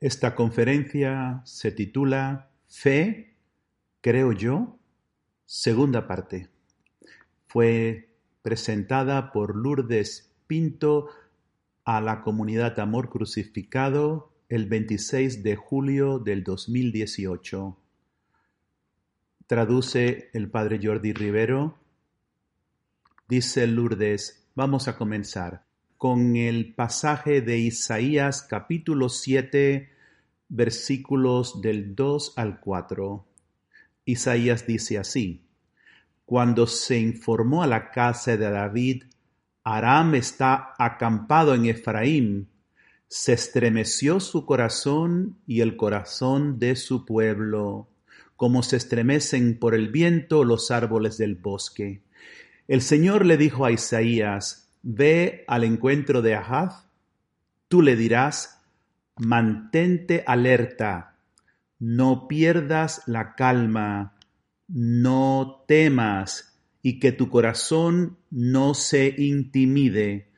Esta 0.00 0.36
conferencia 0.36 1.42
se 1.44 1.72
titula 1.72 2.50
Fe, 2.68 3.34
creo 4.00 4.30
yo, 4.30 4.78
segunda 5.44 6.06
parte. 6.06 6.48
Fue 7.48 8.14
presentada 8.42 9.32
por 9.32 9.56
Lourdes 9.56 10.32
Pinto 10.46 11.08
a 11.84 12.00
la 12.00 12.22
comunidad 12.22 12.78
Amor 12.78 13.10
Crucificado 13.10 14.32
el 14.48 14.66
26 14.66 15.42
de 15.42 15.56
julio 15.56 16.20
del 16.20 16.44
2018. 16.44 17.76
Traduce 19.48 20.30
el 20.32 20.48
padre 20.48 20.78
Jordi 20.80 21.12
Rivero. 21.12 21.76
Dice 23.28 23.66
Lourdes, 23.66 24.48
vamos 24.54 24.86
a 24.86 24.96
comenzar 24.96 25.67
con 25.98 26.36
el 26.36 26.74
pasaje 26.74 27.40
de 27.40 27.58
Isaías 27.58 28.42
capítulo 28.42 29.08
7 29.08 29.90
versículos 30.48 31.60
del 31.60 31.96
2 31.96 32.34
al 32.36 32.60
4. 32.60 33.26
Isaías 34.04 34.64
dice 34.64 34.96
así, 34.98 35.42
Cuando 36.24 36.68
se 36.68 37.00
informó 37.00 37.64
a 37.64 37.66
la 37.66 37.90
casa 37.90 38.36
de 38.36 38.48
David, 38.48 39.04
Aram 39.64 40.14
está 40.14 40.72
acampado 40.78 41.52
en 41.56 41.66
Efraín, 41.66 42.48
se 43.08 43.32
estremeció 43.32 44.20
su 44.20 44.46
corazón 44.46 45.38
y 45.48 45.62
el 45.62 45.76
corazón 45.76 46.60
de 46.60 46.76
su 46.76 47.04
pueblo, 47.06 47.88
como 48.36 48.62
se 48.62 48.76
estremecen 48.76 49.58
por 49.58 49.74
el 49.74 49.88
viento 49.88 50.44
los 50.44 50.70
árboles 50.70 51.18
del 51.18 51.34
bosque. 51.34 52.02
El 52.68 52.82
Señor 52.82 53.26
le 53.26 53.36
dijo 53.36 53.64
a 53.64 53.72
Isaías, 53.72 54.67
ve 54.82 55.44
al 55.48 55.64
encuentro 55.64 56.22
de 56.22 56.34
Ahaz, 56.34 56.88
tú 57.68 57.82
le 57.82 57.96
dirás, 57.96 58.62
mantente 59.16 60.24
alerta, 60.26 61.16
no 61.78 62.28
pierdas 62.28 63.02
la 63.06 63.34
calma, 63.34 64.14
no 64.68 65.64
temas 65.66 66.58
y 66.82 66.98
que 66.98 67.12
tu 67.12 67.28
corazón 67.28 68.18
no 68.30 68.74
se 68.74 69.14
intimide. 69.18 70.28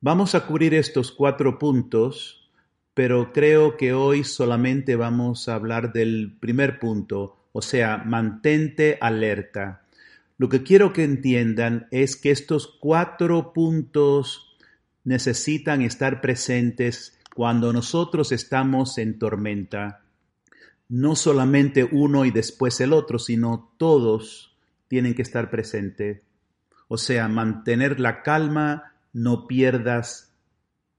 Vamos 0.00 0.34
a 0.34 0.46
cubrir 0.46 0.74
estos 0.74 1.12
cuatro 1.12 1.58
puntos, 1.58 2.50
pero 2.94 3.32
creo 3.32 3.76
que 3.76 3.92
hoy 3.92 4.24
solamente 4.24 4.96
vamos 4.96 5.48
a 5.48 5.54
hablar 5.54 5.92
del 5.92 6.36
primer 6.40 6.78
punto, 6.78 7.46
o 7.52 7.62
sea, 7.62 7.98
mantente 7.98 8.98
alerta. 9.00 9.81
Lo 10.42 10.48
que 10.48 10.64
quiero 10.64 10.92
que 10.92 11.04
entiendan 11.04 11.86
es 11.92 12.16
que 12.16 12.32
estos 12.32 12.66
cuatro 12.80 13.52
puntos 13.52 14.56
necesitan 15.04 15.82
estar 15.82 16.20
presentes 16.20 17.16
cuando 17.32 17.72
nosotros 17.72 18.32
estamos 18.32 18.98
en 18.98 19.20
tormenta. 19.20 20.02
No 20.88 21.14
solamente 21.14 21.84
uno 21.84 22.24
y 22.24 22.32
después 22.32 22.80
el 22.80 22.92
otro, 22.92 23.20
sino 23.20 23.72
todos 23.76 24.58
tienen 24.88 25.14
que 25.14 25.22
estar 25.22 25.48
presentes. 25.48 26.22
O 26.88 26.98
sea, 26.98 27.28
mantener 27.28 28.00
la 28.00 28.24
calma, 28.24 28.94
no 29.12 29.46
pierdas, 29.46 30.34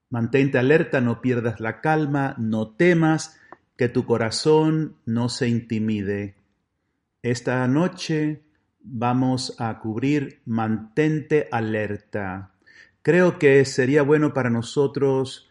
mantente 0.09 0.57
alerta, 0.57 1.01
no 1.01 1.19
pierdas 1.19 1.59
la 1.59 1.81
calma, 1.81 2.33
no 2.37 2.69
temas, 2.69 3.37
que 3.75 3.89
tu 3.89 4.05
corazón 4.05 4.95
no 5.05 5.27
se 5.27 5.49
intimide. 5.49 6.35
Esta 7.21 7.67
noche 7.67 8.42
vamos 8.83 9.55
a 9.59 9.79
cubrir 9.79 10.41
mantente 10.45 11.47
alerta. 11.51 12.51
Creo 13.01 13.39
que 13.39 13.63
sería 13.65 14.03
bueno 14.03 14.33
para 14.33 14.49
nosotros 14.49 15.49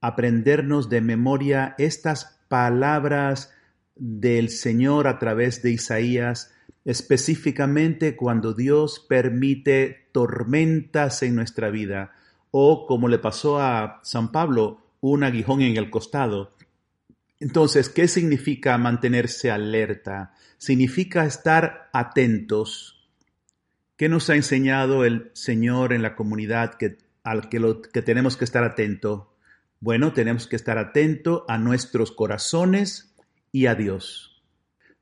aprendernos 0.00 0.88
de 0.88 1.00
memoria 1.00 1.74
estas 1.78 2.38
palabras 2.48 3.52
del 3.96 4.50
Señor 4.50 5.06
a 5.06 5.18
través 5.18 5.62
de 5.62 5.72
Isaías, 5.72 6.54
específicamente 6.84 8.16
cuando 8.16 8.52
Dios 8.52 9.04
permite 9.08 10.08
tormentas 10.12 11.22
en 11.22 11.34
nuestra 11.34 11.70
vida 11.70 12.12
o 12.50 12.86
como 12.86 13.08
le 13.08 13.18
pasó 13.18 13.60
a 13.60 14.00
San 14.04 14.30
Pablo, 14.30 14.78
un 15.00 15.24
aguijón 15.24 15.60
en 15.60 15.76
el 15.76 15.90
costado. 15.90 16.53
Entonces, 17.40 17.88
¿qué 17.88 18.08
significa 18.08 18.78
mantenerse 18.78 19.50
alerta? 19.50 20.34
Significa 20.58 21.24
estar 21.24 21.90
atentos. 21.92 23.08
¿Qué 23.96 24.08
nos 24.08 24.30
ha 24.30 24.34
enseñado 24.34 25.04
el 25.04 25.30
Señor 25.34 25.92
en 25.92 26.02
la 26.02 26.16
comunidad 26.16 26.74
que, 26.74 26.98
al 27.22 27.48
que, 27.48 28.02
tenemos 28.02 28.36
que 28.36 28.44
estar 28.44 28.64
atento? 28.64 29.36
Bueno, 29.80 30.12
tenemos 30.12 30.46
que 30.46 30.56
estar 30.56 30.78
atento 30.78 31.44
a 31.48 31.58
nuestros 31.58 32.12
corazones 32.12 33.14
y 33.52 33.66
a 33.66 33.74
Dios. 33.74 34.42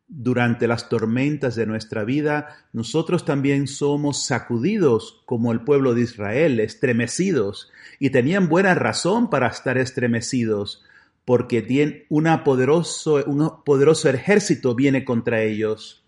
Durante 0.09 0.67
las 0.67 0.89
tormentas 0.91 1.55
de 1.55 1.65
nuestra 1.65 2.05
vida, 2.05 2.67
nosotros 2.73 3.25
también 3.25 3.67
somos 3.67 4.27
sacudidos 4.27 5.23
como 5.25 5.53
el 5.53 5.63
pueblo 5.63 5.95
de 5.95 6.03
Israel, 6.03 6.61
estremecidos, 6.61 7.71
y 7.99 8.11
tenían 8.11 8.49
buena 8.49 8.75
razón 8.75 9.31
para 9.31 9.49
estar 9.49 9.79
estremecidos, 9.79 10.85
porque 11.25 11.63
tiene 11.63 12.07
una 12.09 12.45
poderoso, 12.45 13.25
un 13.27 13.63
poderoso 13.65 14.09
ejército 14.09 14.75
viene 14.75 15.05
contra 15.05 15.43
ellos. 15.43 16.05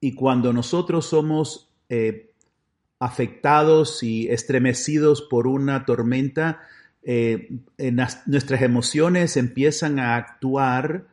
Y 0.00 0.14
cuando 0.14 0.52
nosotros 0.52 1.06
somos 1.06 1.70
eh, 1.88 2.32
afectados 2.98 4.02
y 4.02 4.28
estremecidos 4.28 5.22
por 5.22 5.46
una 5.46 5.84
tormenta, 5.84 6.60
eh, 7.02 7.50
nuestras 8.26 8.62
emociones 8.62 9.36
empiezan 9.36 9.98
a 9.98 10.16
actuar 10.16 11.06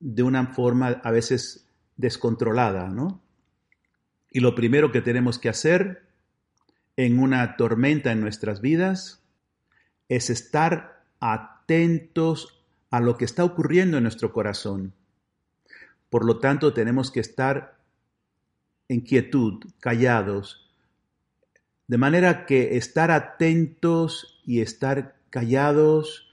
de 0.00 0.22
una 0.22 0.46
forma 0.48 1.00
a 1.02 1.10
veces 1.10 1.66
descontrolada, 1.96 2.88
¿no? 2.88 3.20
Y 4.30 4.40
lo 4.40 4.54
primero 4.54 4.90
que 4.90 5.00
tenemos 5.00 5.38
que 5.38 5.48
hacer 5.48 6.02
en 6.96 7.18
una 7.18 7.56
tormenta 7.56 8.10
en 8.10 8.20
nuestras 8.20 8.60
vidas 8.60 9.22
es 10.08 10.30
estar 10.30 11.04
atentos 11.20 11.53
a 12.90 13.00
lo 13.00 13.16
que 13.16 13.24
está 13.24 13.44
ocurriendo 13.44 13.96
en 13.96 14.04
nuestro 14.04 14.32
corazón. 14.32 14.92
Por 16.10 16.24
lo 16.24 16.38
tanto, 16.38 16.72
tenemos 16.72 17.10
que 17.10 17.20
estar 17.20 17.78
en 18.88 19.00
quietud, 19.00 19.64
callados, 19.80 20.70
de 21.86 21.98
manera 21.98 22.46
que 22.46 22.76
estar 22.76 23.10
atentos 23.10 24.40
y 24.44 24.60
estar 24.60 25.16
callados 25.30 26.30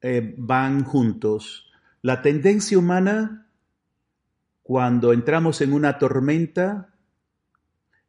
eh, 0.00 0.34
van 0.36 0.84
juntos. 0.84 1.70
La 2.02 2.22
tendencia 2.22 2.78
humana, 2.78 3.48
cuando 4.62 5.12
entramos 5.12 5.60
en 5.60 5.72
una 5.72 5.98
tormenta, 5.98 6.94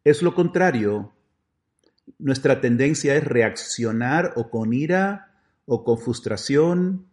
es 0.04 0.22
lo 0.22 0.36
contrario. 0.36 1.14
Nuestra 2.20 2.62
tendencia 2.62 3.16
es 3.16 3.24
reaccionar 3.24 4.34
o 4.36 4.50
con 4.50 4.74
ira 4.74 5.35
o 5.66 5.84
con 5.84 5.98
frustración 5.98 7.08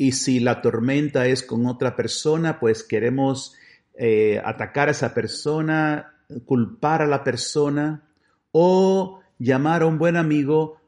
y 0.00 0.12
si 0.12 0.40
la 0.40 0.62
tormenta 0.62 1.26
es 1.26 1.42
con 1.42 1.66
otra 1.66 1.94
persona, 1.94 2.58
pues 2.58 2.82
queremos 2.82 3.54
eh, 3.92 4.40
atacar 4.42 4.88
a 4.88 4.92
esa 4.92 5.12
persona, 5.12 6.14
culpar 6.46 7.02
a 7.02 7.06
la 7.06 7.22
persona 7.22 8.08
o 8.50 9.20
llamar 9.38 9.82
a 9.82 9.86
un 9.86 9.98
buen 9.98 10.16
amigo 10.16 10.80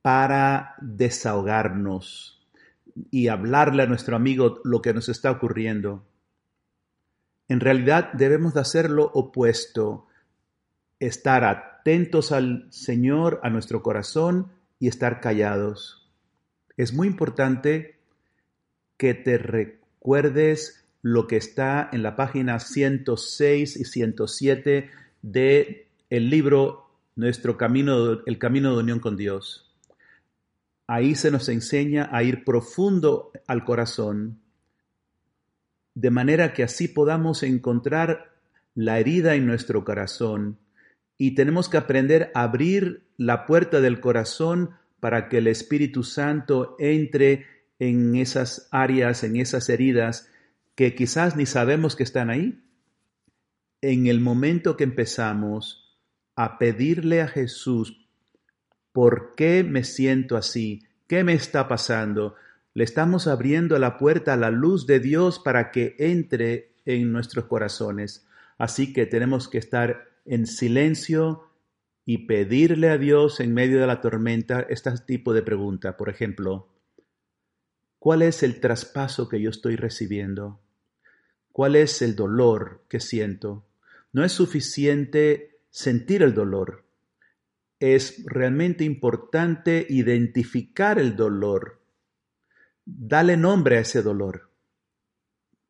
para 0.00 0.76
desahogarnos 0.80 2.46
y 3.10 3.26
hablarle 3.26 3.82
a 3.82 3.86
nuestro 3.86 4.14
amigo 4.14 4.60
lo 4.62 4.80
que 4.80 4.94
nos 4.94 5.08
está 5.08 5.32
ocurriendo. 5.32 6.06
En 7.48 7.58
realidad 7.58 8.12
debemos 8.12 8.54
de 8.54 8.60
hacer 8.60 8.90
lo 8.90 9.06
opuesto, 9.06 10.06
estar 11.00 11.42
atentos 11.42 12.30
al 12.30 12.68
Señor, 12.70 13.40
a 13.42 13.50
nuestro 13.50 13.82
corazón 13.82 14.52
y 14.78 14.88
estar 14.88 15.20
callados 15.20 15.98
es 16.78 16.94
muy 16.94 17.08
importante 17.08 17.98
que 18.96 19.12
te 19.12 19.36
recuerdes 19.36 20.86
lo 21.02 21.26
que 21.26 21.36
está 21.36 21.90
en 21.92 22.02
la 22.04 22.14
página 22.14 22.60
106 22.60 23.76
y 23.76 23.84
107 23.84 24.90
de 25.20 25.88
el 26.08 26.30
libro 26.30 26.86
Nuestro 27.16 27.56
camino 27.56 28.24
el 28.24 28.38
camino 28.38 28.72
de 28.72 28.78
unión 28.78 29.00
con 29.00 29.16
Dios. 29.16 29.74
Ahí 30.86 31.16
se 31.16 31.32
nos 31.32 31.48
enseña 31.48 32.08
a 32.12 32.22
ir 32.22 32.44
profundo 32.44 33.32
al 33.48 33.64
corazón 33.64 34.40
de 35.94 36.10
manera 36.10 36.52
que 36.52 36.62
así 36.62 36.86
podamos 36.86 37.42
encontrar 37.42 38.36
la 38.76 39.00
herida 39.00 39.34
en 39.34 39.46
nuestro 39.46 39.84
corazón 39.84 40.58
y 41.18 41.34
tenemos 41.34 41.68
que 41.68 41.76
aprender 41.76 42.30
a 42.34 42.44
abrir 42.44 43.02
la 43.16 43.44
puerta 43.44 43.80
del 43.80 44.00
corazón 44.00 44.70
para 45.00 45.28
que 45.28 45.38
el 45.38 45.48
Espíritu 45.48 46.04
Santo 46.04 46.76
entre 46.78 47.46
en 47.78 48.16
esas 48.16 48.68
áreas, 48.70 49.24
en 49.24 49.36
esas 49.36 49.68
heridas 49.68 50.30
que 50.74 50.94
quizás 50.94 51.36
ni 51.36 51.44
sabemos 51.44 51.96
que 51.96 52.04
están 52.04 52.30
ahí. 52.30 52.62
En 53.80 54.06
el 54.06 54.20
momento 54.20 54.76
que 54.76 54.84
empezamos 54.84 55.98
a 56.36 56.58
pedirle 56.58 57.20
a 57.20 57.28
Jesús, 57.28 58.08
¿por 58.92 59.34
qué 59.36 59.64
me 59.64 59.84
siento 59.84 60.36
así? 60.36 60.84
¿Qué 61.06 61.24
me 61.24 61.34
está 61.34 61.68
pasando? 61.68 62.36
le 62.78 62.84
estamos 62.84 63.26
abriendo 63.26 63.76
la 63.80 63.98
puerta 63.98 64.34
a 64.34 64.36
la 64.36 64.52
luz 64.52 64.86
de 64.86 65.00
Dios 65.00 65.40
para 65.40 65.72
que 65.72 65.96
entre 65.98 66.76
en 66.84 67.10
nuestros 67.10 67.46
corazones. 67.46 68.24
Así 68.56 68.92
que 68.92 69.04
tenemos 69.04 69.48
que 69.48 69.58
estar 69.58 70.06
en 70.28 70.46
silencio 70.46 71.48
y 72.04 72.26
pedirle 72.26 72.90
a 72.90 72.98
Dios 72.98 73.40
en 73.40 73.52
medio 73.52 73.80
de 73.80 73.86
la 73.86 74.00
tormenta 74.00 74.60
este 74.68 74.92
tipo 75.06 75.34
de 75.34 75.42
pregunta. 75.42 75.96
Por 75.96 76.08
ejemplo, 76.08 76.68
¿cuál 77.98 78.22
es 78.22 78.42
el 78.42 78.60
traspaso 78.60 79.28
que 79.28 79.40
yo 79.40 79.50
estoy 79.50 79.76
recibiendo? 79.76 80.60
¿Cuál 81.52 81.76
es 81.76 82.02
el 82.02 82.14
dolor 82.14 82.84
que 82.88 83.00
siento? 83.00 83.66
No 84.12 84.24
es 84.24 84.32
suficiente 84.32 85.60
sentir 85.70 86.22
el 86.22 86.34
dolor. 86.34 86.84
Es 87.80 88.24
realmente 88.24 88.84
importante 88.84 89.86
identificar 89.88 90.98
el 90.98 91.16
dolor. 91.16 91.82
Dale 92.84 93.36
nombre 93.36 93.78
a 93.78 93.80
ese 93.80 94.02
dolor. 94.02 94.50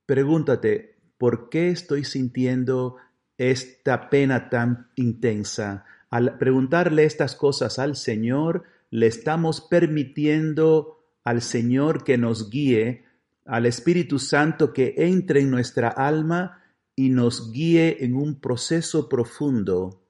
Pregúntate, 0.06 1.00
¿por 1.18 1.48
qué 1.50 1.70
estoy 1.70 2.04
sintiendo 2.04 2.96
esta 3.38 4.10
pena 4.10 4.50
tan 4.50 4.90
intensa? 4.96 5.86
Al 6.10 6.36
preguntarle 6.38 7.04
estas 7.04 7.34
cosas 7.34 7.78
al 7.78 7.96
Señor, 7.96 8.64
le 8.90 9.06
estamos 9.06 9.60
permitiendo 9.60 11.04
al 11.24 11.42
Señor 11.42 12.04
que 12.04 12.18
nos 12.18 12.50
guíe, 12.50 13.04
al 13.44 13.66
Espíritu 13.66 14.18
Santo 14.18 14.72
que 14.72 14.94
entre 14.96 15.40
en 15.40 15.50
nuestra 15.50 15.88
alma 15.88 16.62
y 16.96 17.10
nos 17.10 17.52
guíe 17.52 18.04
en 18.04 18.14
un 18.14 18.40
proceso 18.40 19.08
profundo. 19.08 20.02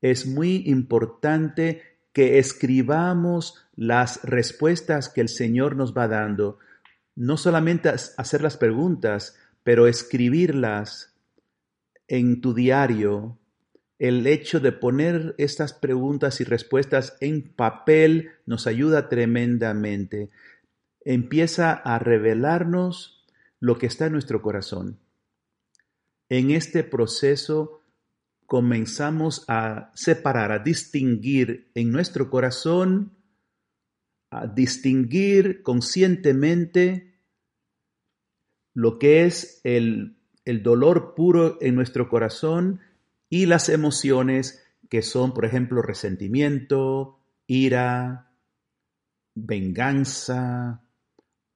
Es 0.00 0.26
muy 0.26 0.64
importante 0.66 1.82
que 2.12 2.38
escribamos 2.38 3.56
las 3.76 4.22
respuestas 4.22 5.08
que 5.08 5.20
el 5.20 5.28
Señor 5.28 5.76
nos 5.76 5.96
va 5.96 6.08
dando. 6.08 6.58
No 7.14 7.36
solamente 7.36 7.88
hacer 7.88 8.42
las 8.42 8.56
preguntas, 8.56 9.36
pero 9.62 9.86
escribirlas 9.86 11.11
en 12.12 12.42
tu 12.42 12.52
diario. 12.52 13.38
El 13.98 14.26
hecho 14.26 14.60
de 14.60 14.70
poner 14.70 15.34
estas 15.38 15.72
preguntas 15.72 16.42
y 16.42 16.44
respuestas 16.44 17.16
en 17.20 17.54
papel 17.54 18.32
nos 18.44 18.66
ayuda 18.66 19.08
tremendamente. 19.08 20.28
Empieza 21.06 21.72
a 21.72 21.98
revelarnos 21.98 23.26
lo 23.60 23.78
que 23.78 23.86
está 23.86 24.06
en 24.06 24.12
nuestro 24.12 24.42
corazón. 24.42 24.98
En 26.28 26.50
este 26.50 26.84
proceso 26.84 27.80
comenzamos 28.44 29.46
a 29.48 29.90
separar, 29.94 30.52
a 30.52 30.58
distinguir 30.58 31.70
en 31.74 31.92
nuestro 31.92 32.28
corazón, 32.28 33.16
a 34.28 34.46
distinguir 34.46 35.62
conscientemente 35.62 37.14
lo 38.74 38.98
que 38.98 39.24
es 39.24 39.62
el, 39.64 40.18
el 40.44 40.62
dolor 40.62 41.14
puro 41.14 41.58
en 41.60 41.74
nuestro 41.74 42.08
corazón 42.08 42.80
y 43.28 43.46
las 43.46 43.68
emociones 43.68 44.64
que 44.88 45.02
son, 45.02 45.32
por 45.32 45.44
ejemplo, 45.44 45.82
resentimiento, 45.82 47.18
ira, 47.46 48.30
venganza, 49.34 50.82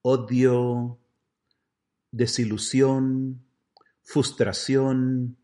odio, 0.01 0.99
desilusión, 2.11 3.43
frustración 4.01 5.37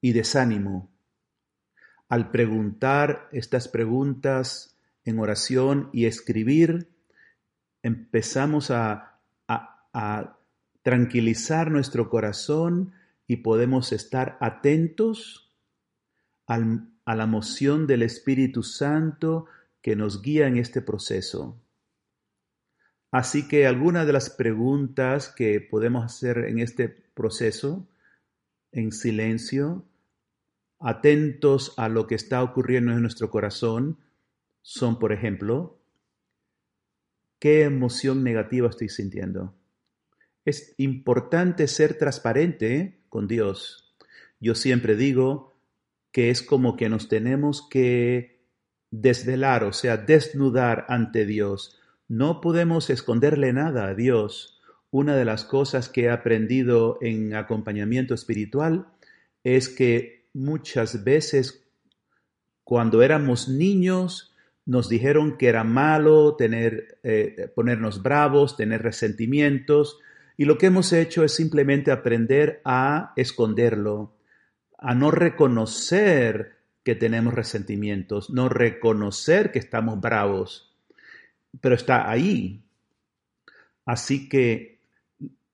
y 0.00 0.12
desánimo. 0.12 0.90
Al 2.08 2.30
preguntar 2.30 3.28
estas 3.32 3.68
preguntas 3.68 4.76
en 5.04 5.18
oración 5.18 5.88
y 5.92 6.06
escribir, 6.06 6.90
empezamos 7.82 8.70
a, 8.70 9.20
tranquilizar 10.82 11.70
nuestro 11.70 12.10
corazón 12.10 12.92
y 13.26 13.36
podemos 13.36 13.92
estar 13.92 14.36
atentos 14.40 15.52
a 16.46 17.16
la 17.16 17.26
moción 17.26 17.86
del 17.86 18.02
Espíritu 18.02 18.62
Santo 18.62 19.46
que 19.80 19.96
nos 19.96 20.22
guía 20.22 20.46
en 20.48 20.58
este 20.58 20.82
proceso. 20.82 21.60
Así 23.10 23.46
que 23.46 23.66
algunas 23.66 24.06
de 24.06 24.12
las 24.12 24.30
preguntas 24.30 25.28
que 25.28 25.60
podemos 25.60 26.04
hacer 26.04 26.38
en 26.38 26.58
este 26.58 26.88
proceso, 26.88 27.88
en 28.72 28.90
silencio, 28.90 29.84
atentos 30.78 31.74
a 31.76 31.88
lo 31.88 32.06
que 32.06 32.14
está 32.14 32.42
ocurriendo 32.42 32.92
en 32.92 33.02
nuestro 33.02 33.30
corazón, 33.30 33.98
son, 34.62 34.98
por 34.98 35.12
ejemplo, 35.12 35.78
¿qué 37.38 37.62
emoción 37.62 38.24
negativa 38.24 38.68
estoy 38.68 38.88
sintiendo? 38.88 39.54
Es 40.44 40.74
importante 40.78 41.68
ser 41.68 41.98
transparente 41.98 43.00
con 43.08 43.28
Dios. 43.28 43.94
Yo 44.40 44.54
siempre 44.54 44.96
digo 44.96 45.54
que 46.10 46.30
es 46.30 46.42
como 46.42 46.76
que 46.76 46.88
nos 46.88 47.08
tenemos 47.08 47.66
que 47.68 48.42
desvelar, 48.90 49.64
o 49.64 49.72
sea, 49.72 49.96
desnudar 49.96 50.84
ante 50.88 51.24
Dios. 51.26 51.80
No 52.08 52.40
podemos 52.40 52.90
esconderle 52.90 53.52
nada 53.52 53.88
a 53.88 53.94
Dios. 53.94 54.60
Una 54.90 55.16
de 55.16 55.24
las 55.24 55.44
cosas 55.44 55.88
que 55.88 56.02
he 56.02 56.10
aprendido 56.10 56.98
en 57.00 57.34
acompañamiento 57.34 58.14
espiritual 58.14 58.88
es 59.42 59.68
que 59.68 60.26
muchas 60.34 61.04
veces 61.04 61.64
cuando 62.64 63.02
éramos 63.02 63.48
niños 63.48 64.34
nos 64.64 64.88
dijeron 64.88 65.36
que 65.38 65.48
era 65.48 65.64
malo 65.64 66.36
tener, 66.36 66.98
eh, 67.02 67.50
ponernos 67.54 68.02
bravos, 68.02 68.56
tener 68.56 68.82
resentimientos, 68.82 69.98
y 70.36 70.44
lo 70.44 70.58
que 70.58 70.66
hemos 70.66 70.92
hecho 70.92 71.24
es 71.24 71.34
simplemente 71.34 71.90
aprender 71.90 72.60
a 72.64 73.12
esconderlo, 73.16 74.16
a 74.78 74.94
no 74.94 75.10
reconocer 75.10 76.56
que 76.82 76.94
tenemos 76.94 77.34
resentimientos, 77.34 78.30
no 78.30 78.48
reconocer 78.48 79.52
que 79.52 79.58
estamos 79.58 80.00
bravos, 80.00 80.74
pero 81.60 81.74
está 81.74 82.10
ahí. 82.10 82.64
Así 83.84 84.28
que 84.28 84.80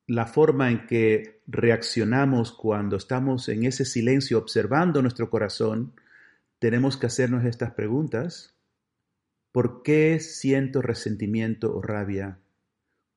la 0.07 0.27
forma 0.27 0.71
en 0.71 0.87
que 0.87 1.43
reaccionamos 1.47 2.53
cuando 2.53 2.97
estamos 2.97 3.49
en 3.49 3.65
ese 3.65 3.85
silencio 3.85 4.39
observando 4.39 5.03
nuestro 5.03 5.29
corazón, 5.29 5.93
tenemos 6.59 6.97
que 6.97 7.07
hacernos 7.07 7.45
estas 7.45 7.73
preguntas. 7.73 8.55
¿Por 9.53 9.83
qué 9.83 10.19
siento 10.21 10.83
resentimiento 10.83 11.75
o 11.75 11.83
rabia? 11.83 12.39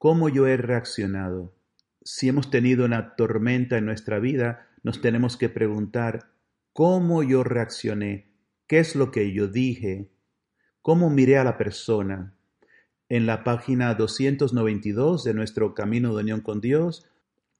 Cómo 0.02 0.30
yo 0.30 0.48
he 0.48 0.58
reaccionado. 0.58 1.54
Si 2.02 2.28
hemos 2.28 2.50
tenido 2.50 2.86
una 2.86 3.16
tormenta 3.16 3.78
en 3.78 3.86
nuestra 3.86 4.18
vida, 4.18 4.68
nos 4.82 5.00
tenemos 5.00 5.38
que 5.38 5.48
preguntar 5.48 6.32
cómo 6.74 7.22
yo 7.22 7.44
reaccioné, 7.44 8.32
qué 8.66 8.80
es 8.80 8.96
lo 8.96 9.12
que 9.12 9.32
yo 9.32 9.48
dije, 9.48 10.10
cómo 10.82 11.12
miré 11.12 11.38
a 11.38 11.44
la 11.44 11.60
persona. 11.60 12.34
En 13.10 13.28
la 13.28 13.44
página 13.44 13.94
292 13.94 15.24
de 15.24 15.36
nuestro 15.36 15.76
Camino 15.76 16.16
de 16.16 16.24
Unión 16.24 16.42
con 16.42 16.62
Dios, 16.62 17.06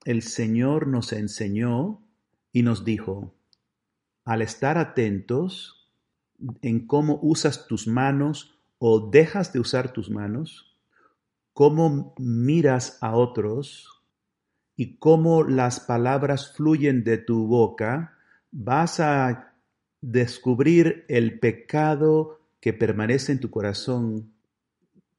el 0.04 0.24
Señor 0.24 0.88
nos 0.88 1.14
enseñó 1.14 2.02
y 2.52 2.64
nos 2.64 2.84
dijo, 2.84 3.36
al 4.26 4.42
estar 4.42 4.80
atentos 4.80 5.92
en 6.64 6.88
cómo 6.88 7.20
usas 7.22 7.68
tus 7.68 7.86
manos 7.86 8.58
o 8.80 9.12
dejas 9.12 9.54
de 9.54 9.60
usar 9.60 9.94
tus 9.94 10.10
manos, 10.10 10.71
cómo 11.54 12.14
miras 12.18 12.98
a 13.02 13.16
otros 13.16 13.88
y 14.76 14.96
cómo 14.98 15.44
las 15.44 15.80
palabras 15.80 16.54
fluyen 16.56 17.04
de 17.04 17.18
tu 17.18 17.48
boca, 17.48 18.18
vas 18.52 19.00
a 19.00 19.54
descubrir 20.02 21.06
el 21.08 21.40
pecado 21.40 22.40
que 22.60 22.74
permanece 22.74 23.32
en 23.32 23.40
tu 23.40 23.52
corazón. 23.52 24.32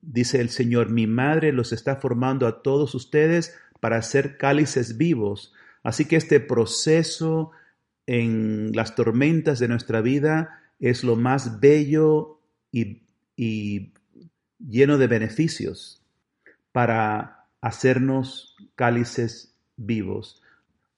Dice 0.01 0.41
el 0.41 0.51
Señor, 0.51 0.91
mi 0.91 1.07
madre 1.07 1.53
los 1.53 1.73
está 1.73 1.97
formando 1.97 2.47
a 2.47 2.63
todos 2.63 2.95
ustedes 2.95 3.55
para 3.81 4.03
ser 4.03 4.37
cálices 4.37 4.97
vivos. 4.97 5.53
Así 5.83 6.07
que 6.07 6.17
este 6.17 6.41
proceso 6.41 7.53
en 8.07 8.73
las 8.75 8.95
tormentas 8.95 9.59
de 9.59 9.69
nuestra 9.69 10.01
vida 10.01 10.61
es 10.81 11.05
lo 11.05 11.15
más 11.15 11.61
bello 11.61 12.41
y, 12.73 13.03
y 13.37 13.93
lleno 14.59 14.99
de 14.99 15.07
beneficios 15.07 16.02
para 16.73 17.47
hacernos 17.61 18.57
cálices 18.75 19.55
vivos, 19.77 20.43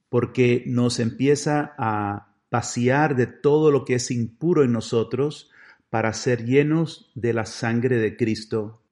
porque 0.09 0.65
nos 0.67 1.01
empieza 1.01 1.75
a 1.77 2.29
vaciar 2.51 3.17
de 3.17 3.27
todo 3.27 3.71
lo 3.71 3.85
que 3.85 3.95
es 3.97 4.11
impuro 4.11 4.63
en 4.63 4.73
nosotros 4.73 5.51
para 5.91 6.13
ser 6.13 6.45
llenos 6.45 7.11
de 7.15 7.33
la 7.33 7.47
sangre 7.47 7.99
de 7.99 8.17
Cristo. 8.17 8.83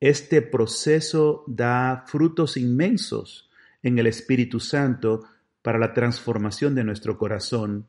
Este 0.00 0.42
proceso 0.42 1.44
da 1.46 2.04
frutos 2.06 2.56
inmensos 2.56 3.50
en 3.82 3.98
el 3.98 4.06
Espíritu 4.06 4.60
Santo 4.60 5.24
para 5.62 5.78
la 5.78 5.94
transformación 5.94 6.74
de 6.74 6.84
nuestro 6.84 7.16
corazón. 7.16 7.86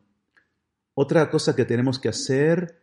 Otra 0.94 1.30
cosa 1.30 1.56
que 1.56 1.66
tenemos 1.66 2.00
que 2.00 2.10
hacer 2.10 2.82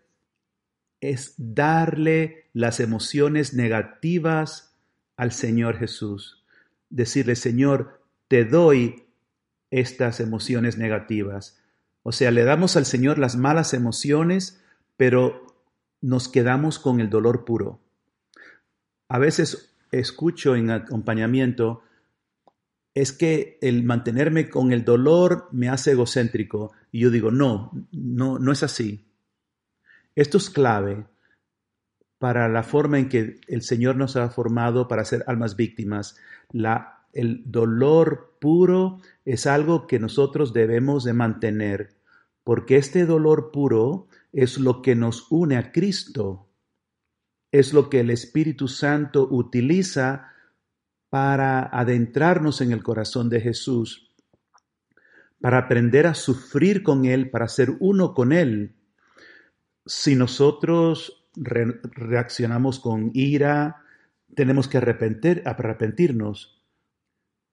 es 1.00 1.35
darle 1.37 2.50
las 2.52 2.78
emociones 2.78 3.54
negativas 3.54 4.72
al 5.16 5.33
Señor 5.33 5.78
Jesús. 5.78 6.45
Decirle, 6.90 7.37
Señor, 7.37 8.02
te 8.28 8.45
doy 8.45 9.07
estas 9.71 10.21
emociones 10.21 10.78
negativas. 10.78 11.61
O 12.02 12.12
sea, 12.12 12.31
le 12.31 12.45
damos 12.45 12.76
al 12.76 12.85
Señor 12.85 13.19
las 13.19 13.37
malas 13.37 13.75
emociones, 13.75 14.62
pero 14.97 15.47
nos 16.00 16.28
quedamos 16.28 16.78
con 16.78 17.00
el 17.00 17.11
dolor 17.11 17.45
puro. 17.45 17.81
A 19.09 19.19
veces 19.19 19.75
escucho 19.90 20.57
en 20.57 20.71
acompañamiento, 20.71 21.83
es 22.95 23.12
que 23.12 23.59
el 23.62 23.85
mantenerme 23.85 24.50
con 24.50 24.73
el 24.73 24.85
dolor 24.85 25.49
me 25.52 25.69
hace 25.69 25.92
egocéntrico. 25.92 26.73
Y 26.90 27.00
yo 27.00 27.11
digo, 27.11 27.31
no, 27.31 27.71
no, 27.92 28.38
no 28.38 28.52
es 28.52 28.62
así. 28.62 29.07
Esto 30.14 30.37
es 30.37 30.50
clave 30.50 31.07
para 32.23 32.49
la 32.49 32.62
forma 32.62 33.00
en 33.00 33.09
que 33.09 33.41
el 33.49 33.62
Señor 33.62 33.97
nos 33.97 34.14
ha 34.14 34.31
formado 34.31 34.87
para 34.87 35.05
ser 35.05 35.25
almas 35.26 35.57
víctimas. 35.57 36.14
El 37.12 37.43
dolor 37.47 38.37
puro 38.41 39.00
es 39.25 39.49
algo 39.49 39.88
que 39.88 39.99
nosotros 39.99 40.52
debemos 40.52 41.02
de 41.02 41.14
mantener, 41.14 41.97
porque 42.45 42.76
este 42.76 43.07
dolor 43.07 43.50
puro 43.50 44.07
es 44.33 44.59
lo 44.59 44.83
que 44.83 44.95
nos 44.95 45.26
une 45.33 45.57
a 45.57 45.73
Cristo, 45.73 46.49
es 47.50 47.73
lo 47.73 47.91
que 47.91 47.99
el 47.99 48.11
Espíritu 48.11 48.69
Santo 48.69 49.26
utiliza 49.29 50.29
para 51.11 51.64
adentrarnos 51.76 52.61
en 52.61 52.71
el 52.71 52.85
corazón 52.85 53.31
de 53.31 53.41
Jesús, 53.41 54.14
para 55.41 55.59
aprender 55.59 56.07
a 56.07 56.14
sufrir 56.14 56.85
con 56.85 57.05
Él, 57.05 57.31
para 57.31 57.49
ser 57.49 57.73
uno 57.81 58.14
con 58.14 58.33
Él. 58.33 58.76
Si 59.85 60.14
nosotros 60.14 61.19
reaccionamos 61.34 62.80
con 62.80 63.10
ira, 63.14 63.84
tenemos 64.34 64.68
que 64.68 64.78
arrepentir, 64.78 65.42
arrepentirnos. 65.44 66.62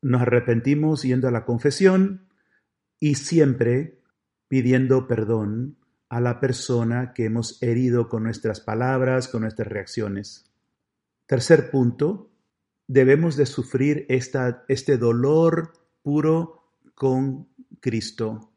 Nos 0.01 0.21
arrepentimos 0.21 1.03
yendo 1.03 1.27
a 1.27 1.31
la 1.31 1.45
confesión 1.45 2.27
y 2.99 3.15
siempre 3.15 3.99
pidiendo 4.47 5.07
perdón 5.07 5.77
a 6.09 6.19
la 6.19 6.39
persona 6.39 7.13
que 7.13 7.25
hemos 7.25 7.61
herido 7.61 8.09
con 8.09 8.23
nuestras 8.23 8.59
palabras, 8.59 9.27
con 9.27 9.41
nuestras 9.41 9.67
reacciones. 9.67 10.51
Tercer 11.27 11.69
punto, 11.69 12.31
debemos 12.87 13.35
de 13.35 13.45
sufrir 13.45 14.05
esta, 14.09 14.65
este 14.67 14.97
dolor 14.97 15.73
puro 16.01 16.73
con 16.95 17.47
Cristo. 17.79 18.48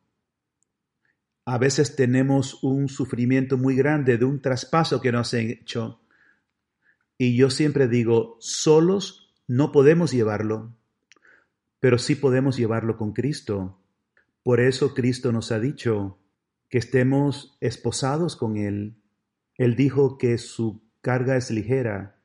A 1.45 1.59
veces 1.59 1.97
tenemos 1.97 2.63
un 2.63 2.89
sufrimiento 2.89 3.59
muy 3.59 3.75
grande 3.75 4.17
de 4.17 4.25
un 4.25 4.41
traspaso 4.41 5.01
que 5.01 5.11
nos 5.11 5.35
han 5.35 5.51
hecho. 5.51 6.01
Y 7.19 7.37
yo 7.37 7.51
siempre 7.51 7.89
digo, 7.89 8.37
solos 8.41 9.35
no 9.49 9.73
podemos 9.73 10.13
llevarlo, 10.13 10.75
pero 11.81 11.99
sí 11.99 12.15
podemos 12.15 12.57
llevarlo 12.57 12.97
con 12.97 13.13
Cristo. 13.13 13.81
Por 14.43 14.61
eso 14.61 14.95
Cristo 14.95 15.33
nos 15.33 15.53
ha 15.53 15.59
dicho 15.59 16.19
que 16.69 16.79
estemos 16.79 17.57
esposados 17.61 18.37
con 18.37 18.57
Él. 18.57 18.97
Él 19.57 19.77
dijo 19.77 20.19
que 20.19 20.39
su 20.39 20.83
carga 21.01 21.37
es 21.37 21.51
ligera. 21.51 22.17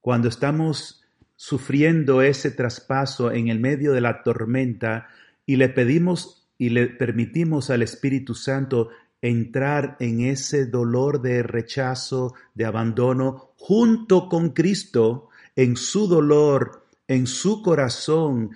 Cuando 0.00 0.28
estamos 0.28 1.02
sufriendo 1.36 2.20
ese 2.22 2.50
traspaso 2.50 3.32
en 3.32 3.48
el 3.48 3.58
medio 3.58 3.92
de 3.92 4.02
la 4.02 4.22
tormenta 4.22 5.08
y 5.46 5.56
le 5.56 5.70
pedimos 5.70 6.39
y 6.60 6.68
le 6.68 6.88
permitimos 6.88 7.70
al 7.70 7.80
Espíritu 7.80 8.34
Santo 8.34 8.90
entrar 9.22 9.96
en 9.98 10.20
ese 10.20 10.66
dolor 10.66 11.22
de 11.22 11.42
rechazo, 11.42 12.34
de 12.54 12.66
abandono, 12.66 13.52
junto 13.56 14.28
con 14.28 14.50
Cristo, 14.50 15.30
en 15.56 15.78
su 15.78 16.06
dolor, 16.06 16.86
en 17.08 17.26
su 17.26 17.62
corazón, 17.62 18.50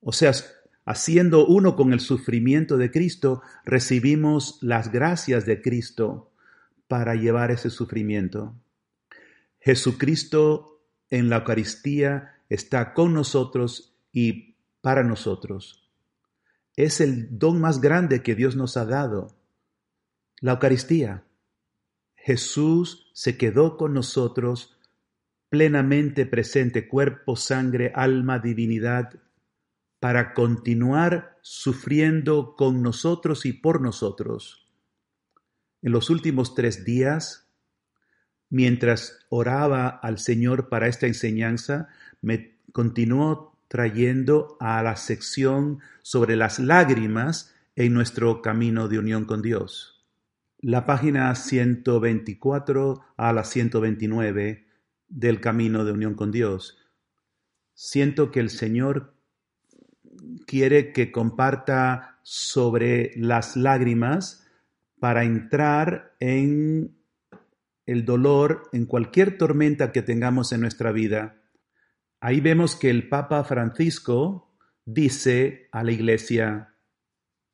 o 0.00 0.10
sea, 0.10 0.32
haciendo 0.84 1.46
uno 1.46 1.76
con 1.76 1.92
el 1.92 2.00
sufrimiento 2.00 2.78
de 2.78 2.90
Cristo, 2.90 3.42
recibimos 3.64 4.58
las 4.60 4.90
gracias 4.90 5.46
de 5.46 5.62
Cristo 5.62 6.32
para 6.88 7.14
llevar 7.14 7.52
ese 7.52 7.70
sufrimiento. 7.70 8.56
Jesucristo 9.60 10.80
en 11.10 11.28
la 11.28 11.36
Eucaristía 11.36 12.40
está 12.48 12.92
con 12.92 13.14
nosotros 13.14 13.94
y 14.12 14.56
para 14.80 15.04
nosotros 15.04 15.85
es 16.76 17.00
el 17.00 17.38
don 17.38 17.60
más 17.60 17.80
grande 17.80 18.22
que 18.22 18.34
Dios 18.34 18.54
nos 18.54 18.76
ha 18.76 18.84
dado, 18.84 19.34
la 20.40 20.52
Eucaristía. 20.52 21.24
Jesús 22.14 23.10
se 23.14 23.38
quedó 23.38 23.76
con 23.76 23.94
nosotros 23.94 24.78
plenamente 25.48 26.26
presente, 26.26 26.86
cuerpo, 26.86 27.36
sangre, 27.36 27.92
alma, 27.94 28.38
divinidad, 28.38 29.20
para 30.00 30.34
continuar 30.34 31.38
sufriendo 31.40 32.54
con 32.56 32.82
nosotros 32.82 33.46
y 33.46 33.54
por 33.54 33.80
nosotros. 33.80 34.68
En 35.80 35.92
los 35.92 36.10
últimos 36.10 36.54
tres 36.54 36.84
días, 36.84 37.48
mientras 38.50 39.18
oraba 39.30 39.88
al 39.88 40.18
Señor 40.18 40.68
para 40.68 40.88
esta 40.88 41.06
enseñanza, 41.06 41.88
me 42.20 42.58
continuó 42.72 43.55
trayendo 43.68 44.56
a 44.60 44.82
la 44.82 44.96
sección 44.96 45.80
sobre 46.02 46.36
las 46.36 46.58
lágrimas 46.58 47.54
en 47.74 47.92
nuestro 47.92 48.42
camino 48.42 48.88
de 48.88 48.98
unión 48.98 49.24
con 49.24 49.42
Dios. 49.42 50.04
La 50.58 50.86
página 50.86 51.34
124 51.34 53.04
a 53.16 53.32
la 53.32 53.44
129 53.44 54.66
del 55.08 55.40
camino 55.40 55.84
de 55.84 55.92
unión 55.92 56.14
con 56.14 56.32
Dios. 56.32 56.78
Siento 57.74 58.30
que 58.30 58.40
el 58.40 58.50
Señor 58.50 59.14
quiere 60.46 60.92
que 60.92 61.12
comparta 61.12 62.18
sobre 62.22 63.12
las 63.16 63.56
lágrimas 63.56 64.46
para 64.98 65.24
entrar 65.24 66.16
en 66.20 66.96
el 67.84 68.04
dolor, 68.04 68.68
en 68.72 68.86
cualquier 68.86 69.38
tormenta 69.38 69.92
que 69.92 70.02
tengamos 70.02 70.52
en 70.52 70.62
nuestra 70.62 70.90
vida 70.90 71.36
Ahí 72.20 72.40
vemos 72.40 72.76
que 72.76 72.90
el 72.90 73.08
Papa 73.08 73.44
Francisco 73.44 74.50
dice 74.84 75.68
a 75.72 75.84
la 75.84 75.92
Iglesia, 75.92 76.74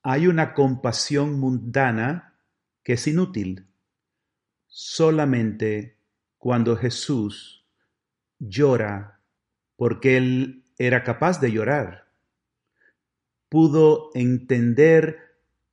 hay 0.02 0.26
una 0.26 0.54
compasión 0.54 1.38
mundana 1.38 2.34
que 2.82 2.94
es 2.94 3.06
inútil. 3.06 3.66
Solamente 4.66 5.98
cuando 6.38 6.76
Jesús 6.76 7.66
llora, 8.38 9.20
porque 9.76 10.16
Él 10.16 10.64
era 10.78 11.04
capaz 11.04 11.40
de 11.40 11.52
llorar, 11.52 12.08
pudo 13.48 14.10
entender 14.14 15.18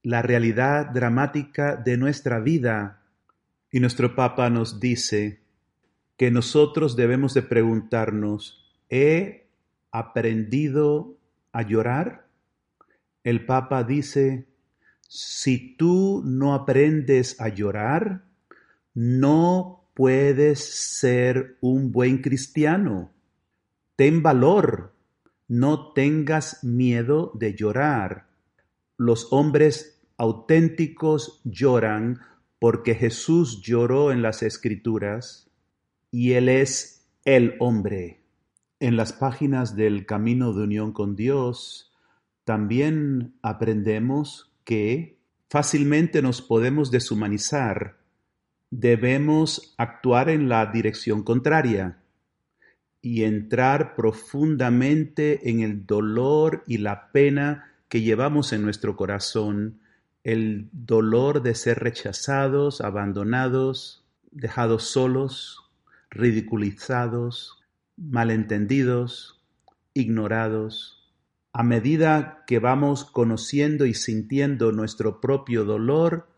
la 0.03 0.21
realidad 0.21 0.87
dramática 0.87 1.75
de 1.75 1.97
nuestra 1.97 2.39
vida. 2.39 3.03
Y 3.71 3.79
nuestro 3.79 4.15
Papa 4.15 4.49
nos 4.49 4.79
dice 4.79 5.41
que 6.17 6.31
nosotros 6.31 6.95
debemos 6.95 7.33
de 7.33 7.43
preguntarnos, 7.43 8.58
¿He 8.89 9.47
aprendido 9.91 11.17
a 11.51 11.61
llorar? 11.61 12.27
El 13.23 13.45
Papa 13.45 13.83
dice, 13.83 14.47
si 15.07 15.75
tú 15.75 16.21
no 16.25 16.53
aprendes 16.53 17.39
a 17.41 17.49
llorar, 17.49 18.25
no 18.93 19.89
puedes 19.93 20.59
ser 20.59 21.57
un 21.61 21.91
buen 21.91 22.21
cristiano. 22.21 23.11
Ten 23.95 24.23
valor, 24.23 24.93
no 25.47 25.93
tengas 25.93 26.63
miedo 26.63 27.31
de 27.35 27.53
llorar. 27.53 28.27
Los 28.97 29.27
hombres 29.31 30.01
auténticos 30.17 31.41
lloran 31.43 32.19
porque 32.59 32.93
Jesús 32.95 33.61
lloró 33.61 34.11
en 34.11 34.21
las 34.21 34.43
escrituras 34.43 35.49
y 36.11 36.33
Él 36.33 36.49
es 36.49 37.07
el 37.25 37.55
hombre. 37.59 38.18
En 38.79 38.95
las 38.95 39.11
páginas 39.11 39.75
del 39.75 40.05
Camino 40.05 40.53
de 40.53 40.63
Unión 40.63 40.93
con 40.93 41.17
Dios 41.17 41.91
también 42.45 43.33
aprendemos 43.41 44.53
que 44.63 45.17
fácilmente 45.49 46.21
nos 46.21 46.41
podemos 46.41 46.89
deshumanizar. 46.89 47.97
Debemos 48.71 49.73
actuar 49.77 50.29
en 50.29 50.47
la 50.47 50.65
dirección 50.67 51.23
contraria 51.23 51.97
y 53.01 53.23
entrar 53.23 53.95
profundamente 53.95 55.49
en 55.49 55.59
el 55.59 55.85
dolor 55.85 56.63
y 56.65 56.77
la 56.77 57.11
pena 57.11 57.73
que 57.89 58.01
llevamos 58.01 58.53
en 58.53 58.61
nuestro 58.63 58.95
corazón, 58.95 59.81
el 60.23 60.69
dolor 60.71 61.41
de 61.41 61.53
ser 61.55 61.79
rechazados, 61.79 62.79
abandonados, 62.79 64.05
dejados 64.31 64.83
solos, 64.83 65.69
ridiculizados, 66.09 67.58
malentendidos, 67.99 69.43
ignorados. 69.93 71.13
A 71.51 71.63
medida 71.63 72.43
que 72.47 72.59
vamos 72.59 73.05
conociendo 73.05 73.85
y 73.85 73.93
sintiendo 73.93 74.71
nuestro 74.71 75.19
propio 75.19 75.65
dolor, 75.65 76.29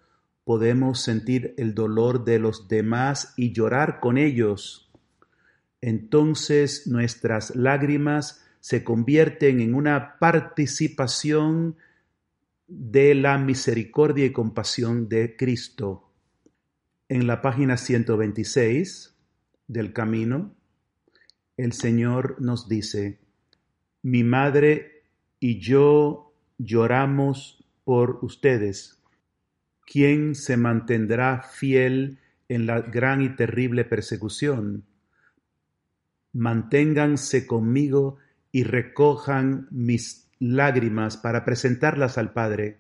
podemos 0.44 1.02
sentir 1.02 1.54
el 1.58 1.76
dolor 1.76 2.26
de 2.26 2.40
los 2.40 2.68
demás 2.68 3.34
y 3.38 3.54
llorar 3.54 4.00
con 4.00 4.18
ellos. 4.18 4.88
entonces 5.84 6.86
nuestras 6.86 7.56
lágrimas 7.56 8.46
se 8.60 8.84
convierten 8.84 9.60
en 9.62 9.74
una 9.74 10.20
participación 10.20 11.76
de 12.68 13.16
la 13.16 13.40
misericordia 13.40 14.26
y 14.26 14.32
compasión 14.32 15.10
de 15.10 15.36
Cristo. 15.36 16.12
En 17.10 17.26
la 17.26 17.42
página 17.42 17.78
126 17.78 19.18
del 19.68 19.92
camino, 19.92 20.56
el 21.64 21.74
Señor 21.74 22.42
nos 22.42 22.68
dice, 22.68 23.20
mi 24.02 24.24
madre 24.24 25.04
y 25.40 25.60
yo 25.60 26.34
lloramos 26.58 27.64
por 27.84 28.20
ustedes. 28.24 29.02
¿Quién 29.86 30.36
se 30.36 30.58
mantendrá 30.58 31.42
fiel 31.42 32.20
en 32.48 32.66
la 32.66 32.82
gran 32.82 33.22
y 33.22 33.36
terrible 33.36 33.86
persecución? 33.86 34.86
Manténganse 36.34 37.46
conmigo 37.46 38.18
y 38.52 38.64
recojan 38.64 39.68
mis 39.70 40.30
lágrimas 40.40 41.18
para 41.18 41.46
presentarlas 41.46 42.18
al 42.18 42.34
Padre. 42.34 42.80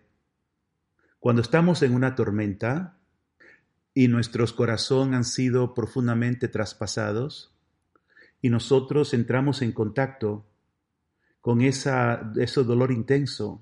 Cuando 1.19 1.41
estamos 1.41 1.83
en 1.83 1.93
una 1.93 2.15
tormenta 2.15 2.97
y 3.93 4.07
nuestros 4.07 4.53
corazones 4.53 5.15
han 5.15 5.23
sido 5.25 5.73
profundamente 5.73 6.47
traspasados 6.47 7.50
y 8.41 8.50
nosotros 8.50 9.13
entramos 9.13 9.62
en 9.62 9.71
contacto 9.71 10.45
con 11.41 11.62
esa, 11.62 12.31
ese 12.36 12.63
dolor 12.63 12.91
intenso 12.91 13.62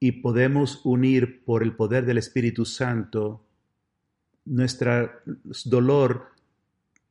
y 0.00 0.12
podemos 0.12 0.80
unir 0.84 1.44
por 1.44 1.62
el 1.62 1.74
poder 1.74 2.04
del 2.06 2.18
Espíritu 2.18 2.64
Santo 2.64 3.44
nuestro 4.44 5.10
dolor 5.64 6.28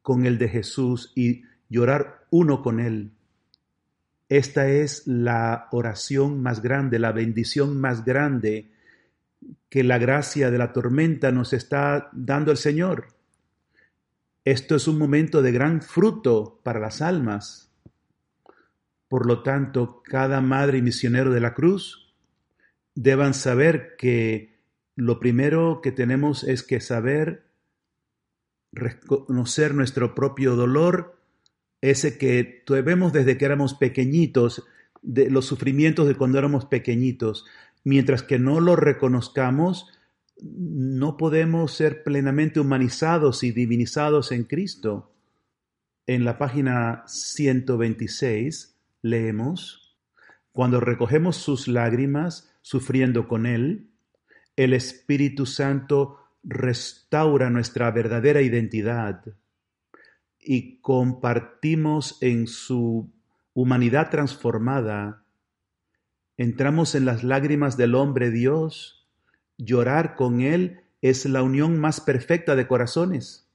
con 0.01 0.25
el 0.25 0.38
de 0.38 0.50
Jesús 0.50 1.12
y 1.15 1.43
llorar 1.69 2.25
uno 2.29 2.62
con 2.62 2.79
Él. 2.79 3.12
Esta 4.29 4.69
es 4.69 5.05
la 5.05 5.67
oración 5.71 6.41
más 6.41 6.62
grande, 6.62 7.00
la 7.00 7.12
bendición 7.12 7.79
más 7.79 8.03
grande 8.03 8.71
que 9.69 9.83
la 9.83 9.97
gracia 9.97 10.50
de 10.50 10.57
la 10.57 10.74
tormenta 10.74 11.31
nos 11.31 11.53
está 11.53 12.09
dando 12.13 12.51
el 12.51 12.57
Señor. 12.57 13.16
Esto 14.48 14.77
es 14.77 14.88
un 14.88 14.98
momento 14.98 15.42
de 15.42 15.51
gran 15.51 15.82
fruto 15.82 16.62
para 16.63 16.80
las 16.80 17.01
almas. 17.01 17.70
Por 19.10 19.25
lo 19.25 19.44
tanto, 19.44 20.01
cada 20.06 20.39
madre 20.39 20.77
y 20.77 20.82
misionero 20.82 21.34
de 21.34 21.42
la 21.42 21.54
cruz 21.54 22.16
deban 22.96 23.34
saber 23.34 23.98
que 23.98 24.56
lo 24.96 25.20
primero 25.20 25.82
que 25.84 25.92
tenemos 25.92 26.46
es 26.46 26.63
que 26.63 26.80
saber 26.80 27.48
reconocer 28.72 29.74
nuestro 29.74 30.16
propio 30.16 30.56
dolor 30.56 31.20
ese 31.82 32.18
que 32.18 32.63
vemos 32.70 33.12
desde 33.12 33.38
que 33.38 33.44
éramos 33.44 33.74
pequeñitos, 33.74 34.66
de 35.01 35.30
los 35.30 35.46
sufrimientos 35.46 36.08
de 36.08 36.16
cuando 36.16 36.39
éramos 36.39 36.63
pequeñitos, 36.63 37.46
mientras 37.84 38.24
que 38.24 38.39
no 38.39 38.62
lo 38.62 38.77
reconozcamos, 38.77 39.92
no 40.41 41.17
podemos 41.17 41.74
ser 41.74 42.03
plenamente 42.03 42.60
humanizados 42.60 43.44
y 43.44 43.51
divinizados 43.51 44.32
en 44.32 44.44
Cristo. 44.44 45.13
En 46.06 46.25
la 46.25 46.38
página 46.38 47.03
126 47.08 48.77
leemos, 49.01 49.98
cuando 50.51 50.79
recogemos 50.79 51.38
sus 51.38 51.67
lágrimas, 51.67 52.53
sufriendo 52.62 53.27
con 53.27 53.46
Él, 53.46 53.89
el 54.56 54.74
Espíritu 54.74 55.46
Santo 55.46 56.20
restaura 56.44 57.50
nuestra 57.50 57.91
verdadera 57.91 58.41
identidad 58.41 59.24
y 60.39 60.79
compartimos 60.79 62.17
en 62.22 62.48
su 62.48 63.12
humanidad 63.53 64.10
transformada, 64.10 65.24
entramos 66.38 66.96
en 66.96 67.05
las 67.05 67.24
lágrimas 67.24 67.75
del 67.75 67.96
hombre 67.96 68.31
Dios, 68.31 69.06
llorar 69.57 70.15
con 70.15 70.41
Él 70.41 70.81
es 71.01 71.25
la 71.25 71.43
unión 71.43 71.79
más 71.79 72.01
perfecta 72.01 72.55
de 72.55 72.67
corazones. 72.67 73.48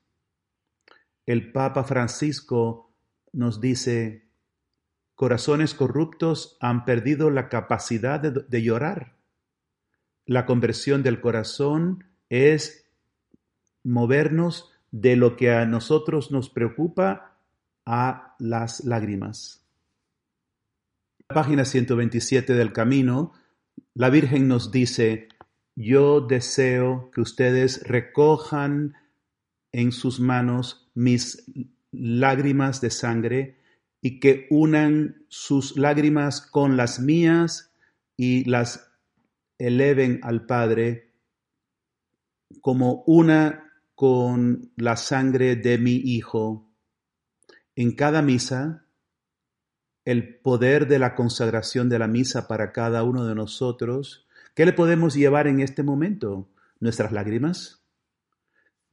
El 1.26 1.52
Papa 1.52 1.84
Francisco 1.84 2.92
nos 3.32 3.60
dice, 3.60 4.28
corazones 5.14 5.74
corruptos 5.74 6.56
han 6.60 6.84
perdido 6.84 7.30
la 7.30 7.48
capacidad 7.48 8.20
de, 8.20 8.62
llorar. 8.62 9.16
La 10.26 10.46
conversión 10.46 11.02
del 11.02 11.20
corazón 11.20 12.04
es 12.28 12.90
movernos 13.84 14.72
de 14.90 15.16
lo 15.16 15.36
que 15.36 15.52
a 15.52 15.64
nosotros 15.64 16.30
nos 16.30 16.50
preocupa 16.50 17.38
a 17.86 18.34
las 18.38 18.84
lágrimas. 18.84 19.64
Página 21.26 21.64
127 21.64 22.54
del 22.54 22.72
Camino, 22.72 23.32
la 23.94 24.10
Virgen 24.10 24.48
nos 24.48 24.70
dice, 24.70 25.28
yo 25.74 26.20
deseo 26.20 27.11
que 27.12 27.20
ustedes 27.20 27.82
recojan 27.87 28.94
en 29.72 29.92
sus 29.92 30.20
manos 30.20 30.90
mis 30.94 31.44
lágrimas 31.90 32.80
de 32.80 32.90
sangre 32.90 33.58
y 34.00 34.20
que 34.20 34.46
unan 34.50 35.24
sus 35.28 35.76
lágrimas 35.76 36.40
con 36.40 36.76
las 36.76 37.00
mías 37.00 37.72
y 38.16 38.44
las 38.44 38.92
eleven 39.58 40.20
al 40.22 40.44
Padre 40.44 41.12
como 42.61 43.02
una 43.06 43.72
con 43.94 44.72
la 44.76 44.96
sangre 44.96 45.56
de 45.56 45.78
mi 45.78 45.94
Hijo. 45.94 46.68
En 47.76 47.94
cada 47.94 48.20
misa, 48.20 48.85
el 50.04 50.40
poder 50.40 50.88
de 50.88 50.98
la 50.98 51.14
consagración 51.14 51.88
de 51.88 51.98
la 51.98 52.08
misa 52.08 52.48
para 52.48 52.72
cada 52.72 53.04
uno 53.04 53.24
de 53.24 53.35
nosotros, 53.35 54.26
¿qué 54.54 54.66
le 54.66 54.72
podemos 54.72 55.14
llevar 55.14 55.46
en 55.46 55.60
este 55.60 55.82
momento? 55.82 56.48
¿Nuestras 56.80 57.12
lágrimas? 57.12 57.84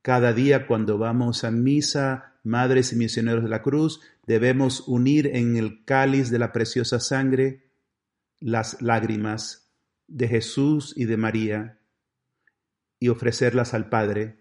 Cada 0.02 0.34
día 0.34 0.68
cuando 0.68 0.98
vamos 0.98 1.44
a 1.44 1.52
misa, 1.52 2.40
madres 2.44 2.94
y 2.94 2.96
misioneros 2.96 3.44
de 3.44 3.50
la 3.50 3.62
cruz, 3.62 4.02
debemos 4.26 4.88
unir 4.88 5.28
en 5.36 5.58
el 5.58 5.84
cáliz 5.86 6.30
de 6.30 6.40
la 6.40 6.52
preciosa 6.52 7.00
sangre 7.00 7.72
las 8.40 8.82
lágrimas 8.82 9.72
de 10.08 10.28
Jesús 10.28 10.94
y 10.96 11.06
de 11.06 11.18
María 11.18 11.80
y 13.00 13.10
ofrecerlas 13.10 13.74
al 13.74 13.90
Padre 13.90 14.40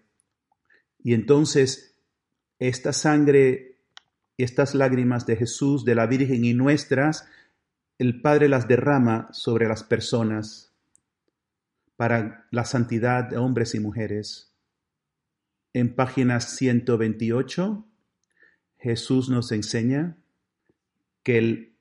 y 0.99 1.15
entonces 1.15 1.97
esta 2.59 2.93
sangre, 2.93 3.79
estas 4.37 4.75
lágrimas 4.75 5.27
de 5.27 5.37
Jesús, 5.37 5.85
de 5.85 5.95
la 5.95 6.07
Virgen 6.07 6.45
y 6.45 6.55
nuestras, 6.55 7.27
el 7.99 8.21
Padre 8.21 8.49
las 8.49 8.69
derrama 8.69 9.29
sobre 9.33 9.69
las 9.69 9.85
personas 9.85 10.68
para 11.99 12.47
la 12.53 12.65
santidad 12.65 13.25
de 13.25 13.39
hombres 13.39 13.75
y 13.75 13.81
mujeres. 13.81 14.55
En 15.73 15.97
página 15.97 16.39
128, 16.39 17.85
Jesús 18.79 19.29
nos 19.29 19.51
enseña 19.51 20.17
que 21.25 21.75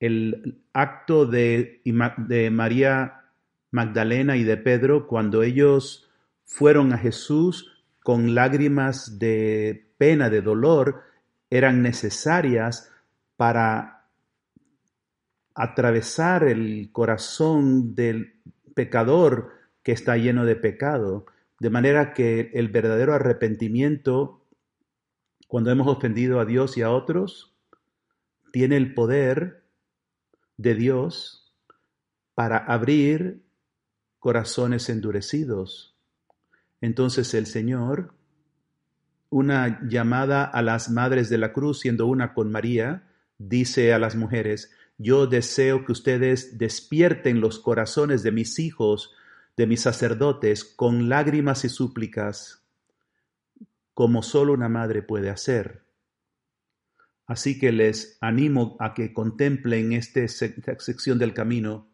el, 0.00 0.62
acto 0.72 1.26
de, 1.26 1.82
de 2.16 2.50
María 2.50 3.26
Magdalena 3.70 4.38
y 4.38 4.44
de 4.44 4.56
Pedro, 4.56 5.06
cuando 5.06 5.42
ellos 5.42 6.08
fueron 6.46 6.94
a 6.94 6.98
Jesús, 6.98 7.70
con 8.02 8.34
lágrimas 8.34 9.18
de 9.18 9.92
pena, 9.98 10.30
de 10.30 10.40
dolor, 10.40 11.02
eran 11.50 11.82
necesarias 11.82 12.90
para 13.36 14.06
atravesar 15.54 16.44
el 16.44 16.88
corazón 16.92 17.94
del 17.94 18.40
pecador 18.84 19.52
que 19.82 19.92
está 19.92 20.16
lleno 20.16 20.44
de 20.44 20.56
pecado. 20.56 21.26
De 21.58 21.70
manera 21.70 22.14
que 22.14 22.50
el 22.54 22.68
verdadero 22.68 23.14
arrepentimiento, 23.14 24.46
cuando 25.48 25.70
hemos 25.70 25.88
ofendido 25.88 26.40
a 26.40 26.44
Dios 26.44 26.76
y 26.76 26.82
a 26.82 26.90
otros, 26.90 27.54
tiene 28.52 28.76
el 28.76 28.94
poder 28.94 29.64
de 30.56 30.74
Dios 30.74 31.54
para 32.34 32.58
abrir 32.58 33.42
corazones 34.18 34.88
endurecidos 34.88 35.90
entonces 36.80 37.34
el 37.34 37.46
Señor, 37.46 38.14
una 39.28 39.80
llamada 39.86 40.44
a 40.44 40.62
las 40.62 40.90
madres 40.90 41.28
de 41.28 41.38
la 41.38 41.52
cruz, 41.52 41.80
siendo 41.80 42.06
una 42.06 42.32
con 42.32 42.50
María, 42.50 43.08
dice 43.38 43.92
a 43.92 43.98
las 43.98 44.16
mujeres, 44.16 44.72
yo 45.02 45.26
deseo 45.26 45.86
que 45.86 45.92
ustedes 45.92 46.58
despierten 46.58 47.40
los 47.40 47.58
corazones 47.58 48.22
de 48.22 48.32
mis 48.32 48.58
hijos, 48.58 49.14
de 49.56 49.66
mis 49.66 49.80
sacerdotes, 49.80 50.62
con 50.62 51.08
lágrimas 51.08 51.64
y 51.64 51.70
súplicas, 51.70 52.66
como 53.94 54.22
solo 54.22 54.52
una 54.52 54.68
madre 54.68 55.00
puede 55.00 55.30
hacer. 55.30 55.84
Así 57.26 57.58
que 57.58 57.72
les 57.72 58.18
animo 58.20 58.76
a 58.78 58.92
que 58.92 59.14
contemplen 59.14 59.94
esta 59.94 60.28
sección 60.28 61.18
del 61.18 61.32
camino. 61.32 61.88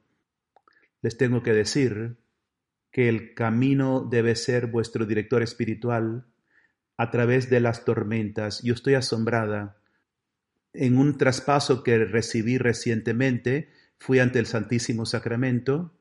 Les 1.01 1.17
tengo 1.17 1.45
que 1.45 1.53
decir 1.53 2.17
que 2.91 3.09
el 3.09 3.35
camino 3.35 4.05
debe 4.11 4.35
ser 4.35 4.67
vuestro 4.67 5.07
director 5.07 5.45
espiritual 5.45 6.27
a 6.97 7.13
través 7.13 7.51
de 7.51 7.61
las 7.61 7.85
tormentas. 7.85 8.63
Yo 8.65 8.75
estoy 8.75 8.95
asombrada 8.95 9.77
En 10.79 10.99
un 10.99 11.17
traspaso 11.17 11.83
que 11.83 12.05
recibí 12.05 12.59
recientemente, 12.59 13.71
fui 13.99 14.19
ante 14.19 14.39
el 14.39 14.47
Santísimo 14.47 15.07
Sacramento 15.07 15.95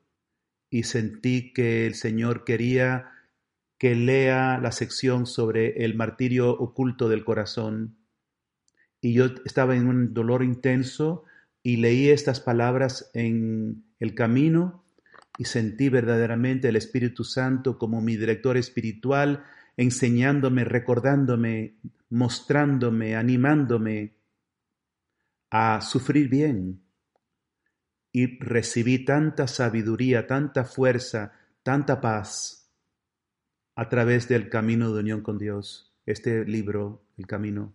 y 0.70 0.84
sentí 0.84 1.54
que 1.54 1.88
el 1.88 1.96
Señor 1.96 2.44
quería 2.44 3.12
que 3.78 3.96
lea 3.96 4.60
la 4.62 4.74
sección 4.74 5.28
sobre 5.28 5.86
el 5.86 5.96
martirio 5.96 6.50
oculto 6.52 7.08
del 7.08 7.24
corazón. 7.24 7.96
Y 9.00 9.14
yo 9.14 9.28
estaba 9.46 9.78
en 9.78 9.88
un 9.88 10.14
dolor 10.14 10.44
intenso 10.44 11.24
y 11.64 11.78
leí 11.78 12.10
estas 12.10 12.42
palabras 12.42 13.10
en 13.14 13.86
el 14.02 14.14
camino 14.14 14.84
y 15.38 15.46
sentí 15.46 15.88
verdaderamente 15.88 16.68
el 16.68 16.76
Espíritu 16.76 17.24
Santo 17.24 17.78
como 17.78 18.02
mi 18.02 18.18
director 18.18 18.58
espiritual, 18.58 19.46
enseñándome, 19.78 20.66
recordándome, 20.66 21.76
mostrándome, 22.10 23.16
animándome 23.16 24.16
a 25.58 25.80
sufrir 25.80 26.28
bien. 26.28 26.82
Y 28.12 28.40
recibí 28.40 29.06
tanta 29.06 29.48
sabiduría, 29.48 30.28
tanta 30.28 30.66
fuerza, 30.66 31.32
tanta 31.64 32.02
paz 32.02 32.74
a 33.76 33.88
través 33.88 34.28
del 34.28 34.50
camino 34.50 34.94
de 34.94 35.00
unión 35.00 35.22
con 35.22 35.38
Dios, 35.38 35.96
este 36.06 36.44
libro, 36.44 37.06
El 37.18 37.28
Camino, 37.28 37.74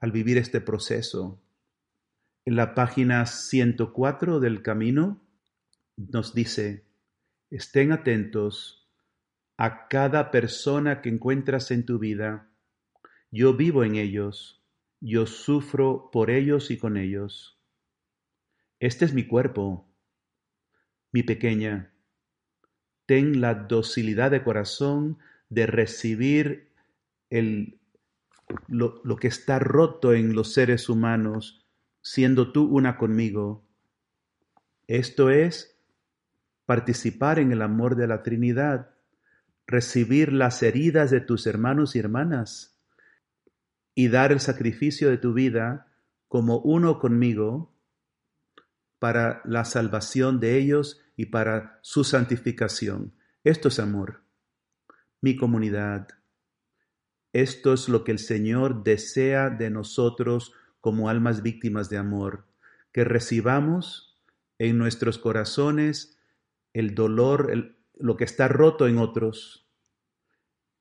al 0.00 0.12
vivir 0.12 0.38
este 0.38 0.62
proceso. 0.62 1.42
En 2.46 2.56
la 2.56 2.74
página 2.74 3.26
104 3.26 4.40
del 4.40 4.62
Camino 4.62 5.22
nos 5.96 6.34
dice, 6.34 6.86
estén 7.50 7.92
atentos 7.92 8.88
a 9.58 9.88
cada 9.88 10.30
persona 10.30 11.02
que 11.02 11.10
encuentras 11.10 11.70
en 11.70 11.84
tu 11.84 11.98
vida. 11.98 12.50
Yo 13.30 13.54
vivo 13.54 13.84
en 13.84 13.96
ellos 13.96 14.61
yo 15.02 15.26
sufro 15.26 16.10
por 16.12 16.30
ellos 16.30 16.70
y 16.70 16.78
con 16.78 16.96
ellos. 16.96 17.58
Este 18.78 19.04
es 19.04 19.12
mi 19.12 19.26
cuerpo, 19.26 19.92
mi 21.10 21.24
pequeña. 21.24 21.92
Ten 23.06 23.40
la 23.40 23.54
docilidad 23.54 24.30
de 24.30 24.44
corazón 24.44 25.18
de 25.48 25.66
recibir 25.66 26.72
el, 27.30 27.80
lo, 28.68 29.00
lo 29.02 29.16
que 29.16 29.26
está 29.26 29.58
roto 29.58 30.14
en 30.14 30.34
los 30.34 30.52
seres 30.52 30.88
humanos, 30.88 31.66
siendo 32.00 32.52
tú 32.52 32.64
una 32.64 32.96
conmigo. 32.96 33.66
Esto 34.86 35.30
es 35.30 35.80
participar 36.64 37.40
en 37.40 37.50
el 37.50 37.62
amor 37.62 37.96
de 37.96 38.06
la 38.06 38.22
Trinidad, 38.22 38.94
recibir 39.66 40.32
las 40.32 40.62
heridas 40.62 41.10
de 41.10 41.20
tus 41.20 41.48
hermanos 41.48 41.96
y 41.96 41.98
hermanas 41.98 42.71
y 43.94 44.08
dar 44.08 44.32
el 44.32 44.40
sacrificio 44.40 45.10
de 45.10 45.18
tu 45.18 45.32
vida 45.32 45.86
como 46.28 46.58
uno 46.58 46.98
conmigo 46.98 47.74
para 48.98 49.42
la 49.44 49.64
salvación 49.64 50.40
de 50.40 50.58
ellos 50.58 51.00
y 51.16 51.26
para 51.26 51.78
su 51.82 52.04
santificación. 52.04 53.12
Esto 53.44 53.68
es 53.68 53.78
amor. 53.78 54.22
Mi 55.20 55.36
comunidad. 55.36 56.08
Esto 57.32 57.72
es 57.72 57.88
lo 57.88 58.04
que 58.04 58.12
el 58.12 58.18
Señor 58.18 58.84
desea 58.84 59.50
de 59.50 59.70
nosotros 59.70 60.52
como 60.80 61.08
almas 61.08 61.42
víctimas 61.42 61.88
de 61.90 61.96
amor, 61.96 62.46
que 62.92 63.04
recibamos 63.04 64.18
en 64.58 64.78
nuestros 64.78 65.18
corazones 65.18 66.18
el 66.72 66.94
dolor, 66.94 67.76
lo 67.98 68.16
que 68.16 68.24
está 68.24 68.48
roto 68.48 68.86
en 68.86 68.98
otros, 68.98 69.61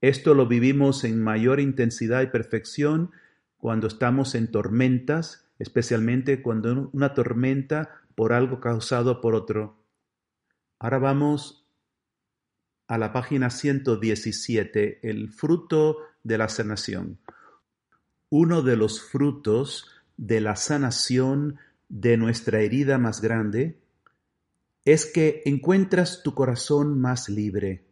esto 0.02 0.34
lo 0.34 0.48
vivimos 0.48 1.04
en 1.04 1.22
mayor 1.22 1.60
intensidad 1.60 2.24
y 2.24 2.28
perfección 2.28 3.12
cuando 3.58 3.86
estamos 3.86 4.34
en 4.34 4.50
tormentas, 4.50 5.46
especialmente 5.60 6.42
cuando 6.42 6.90
una 6.92 7.14
tormenta 7.14 8.02
por 8.16 8.34
algo 8.34 8.60
causado 8.60 9.22
por 9.22 9.36
otro. 9.36 9.78
Ahora 10.80 10.98
vamos 10.98 11.68
a 12.88 12.98
la 12.98 13.14
página 13.14 13.52
117, 13.52 15.08
el 15.08 15.30
fruto 15.30 16.00
de 16.24 16.40
la 16.40 16.50
sanación. 16.50 17.20
Uno 18.30 18.64
de 18.64 18.78
los 18.78 19.04
frutos 19.04 19.88
de 20.18 20.42
la 20.42 20.56
sanación 20.56 21.60
de 21.90 22.18
nuestra 22.18 22.62
herida 22.62 22.98
más 22.98 23.22
grande 23.22 23.78
es 24.84 25.06
que 25.06 25.44
encuentras 25.46 26.24
tu 26.24 26.34
corazón 26.34 27.00
más 27.00 27.30
libre 27.30 27.91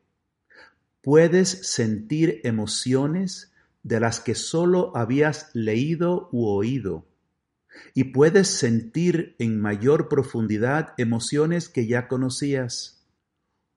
Puedes 1.09 1.49
sentir 1.73 2.39
emociones 2.43 3.51
de 3.81 3.99
las 3.99 4.19
que 4.19 4.35
solo 4.35 4.95
habías 4.95 5.49
leído 5.55 6.29
u 6.31 6.45
oído. 6.45 7.07
Y 7.95 8.03
puedes 8.13 8.47
sentir 8.47 9.35
en 9.39 9.59
mayor 9.59 10.07
profundidad 10.07 10.93
emociones 10.99 11.67
que 11.67 11.87
ya 11.87 12.07
conocías. 12.07 13.07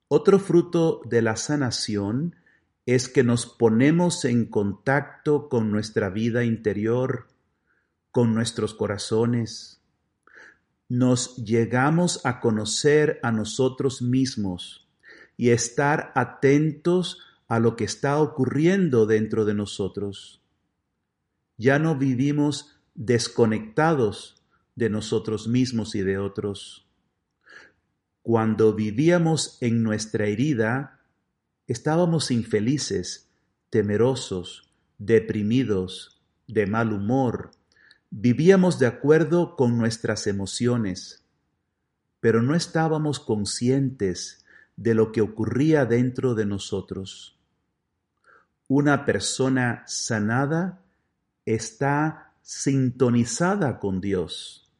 Otro 0.08 0.38
fruto 0.38 1.00
de 1.08 1.22
la 1.22 1.36
sanación 1.36 2.36
es 2.84 3.08
que 3.08 3.24
nos 3.24 3.46
ponemos 3.46 4.26
en 4.26 4.44
contacto 4.44 5.48
con 5.48 5.70
nuestra 5.70 6.10
vida 6.10 6.44
interior, 6.44 7.28
con 8.10 8.34
nuestros 8.34 8.74
corazones. 8.74 9.80
Nos 10.86 11.34
llegamos 11.36 12.20
a 12.26 12.40
conocer 12.40 13.20
a 13.22 13.32
nosotros 13.32 14.02
mismos 14.02 14.81
y 15.42 15.50
estar 15.50 16.12
atentos 16.14 17.18
a 17.48 17.58
lo 17.58 17.74
que 17.74 17.82
está 17.82 18.20
ocurriendo 18.20 19.06
dentro 19.06 19.44
de 19.44 19.54
nosotros. 19.54 20.40
Ya 21.56 21.80
no 21.80 21.96
vivimos 21.96 22.76
desconectados 22.94 24.40
de 24.76 24.88
nosotros 24.88 25.48
mismos 25.48 25.96
y 25.96 26.02
de 26.02 26.16
otros. 26.16 26.86
Cuando 28.22 28.72
vivíamos 28.72 29.58
en 29.60 29.82
nuestra 29.82 30.26
herida, 30.26 31.00
estábamos 31.66 32.30
infelices, 32.30 33.28
temerosos, 33.68 34.70
deprimidos, 34.98 36.22
de 36.46 36.68
mal 36.68 36.92
humor, 36.92 37.50
vivíamos 38.10 38.78
de 38.78 38.86
acuerdo 38.86 39.56
con 39.56 39.76
nuestras 39.76 40.28
emociones, 40.28 41.24
pero 42.20 42.42
no 42.42 42.54
estábamos 42.54 43.18
conscientes 43.18 44.41
de 44.82 44.94
lo 44.94 45.12
que 45.12 45.20
ocurría 45.20 45.84
dentro 45.84 46.34
de 46.34 46.44
nosotros. 46.44 47.38
Una 48.66 49.04
persona 49.04 49.84
sanada 49.86 50.82
está 51.46 52.32
sintonizada 52.42 53.78
con 53.78 54.00
Dios. 54.00 54.72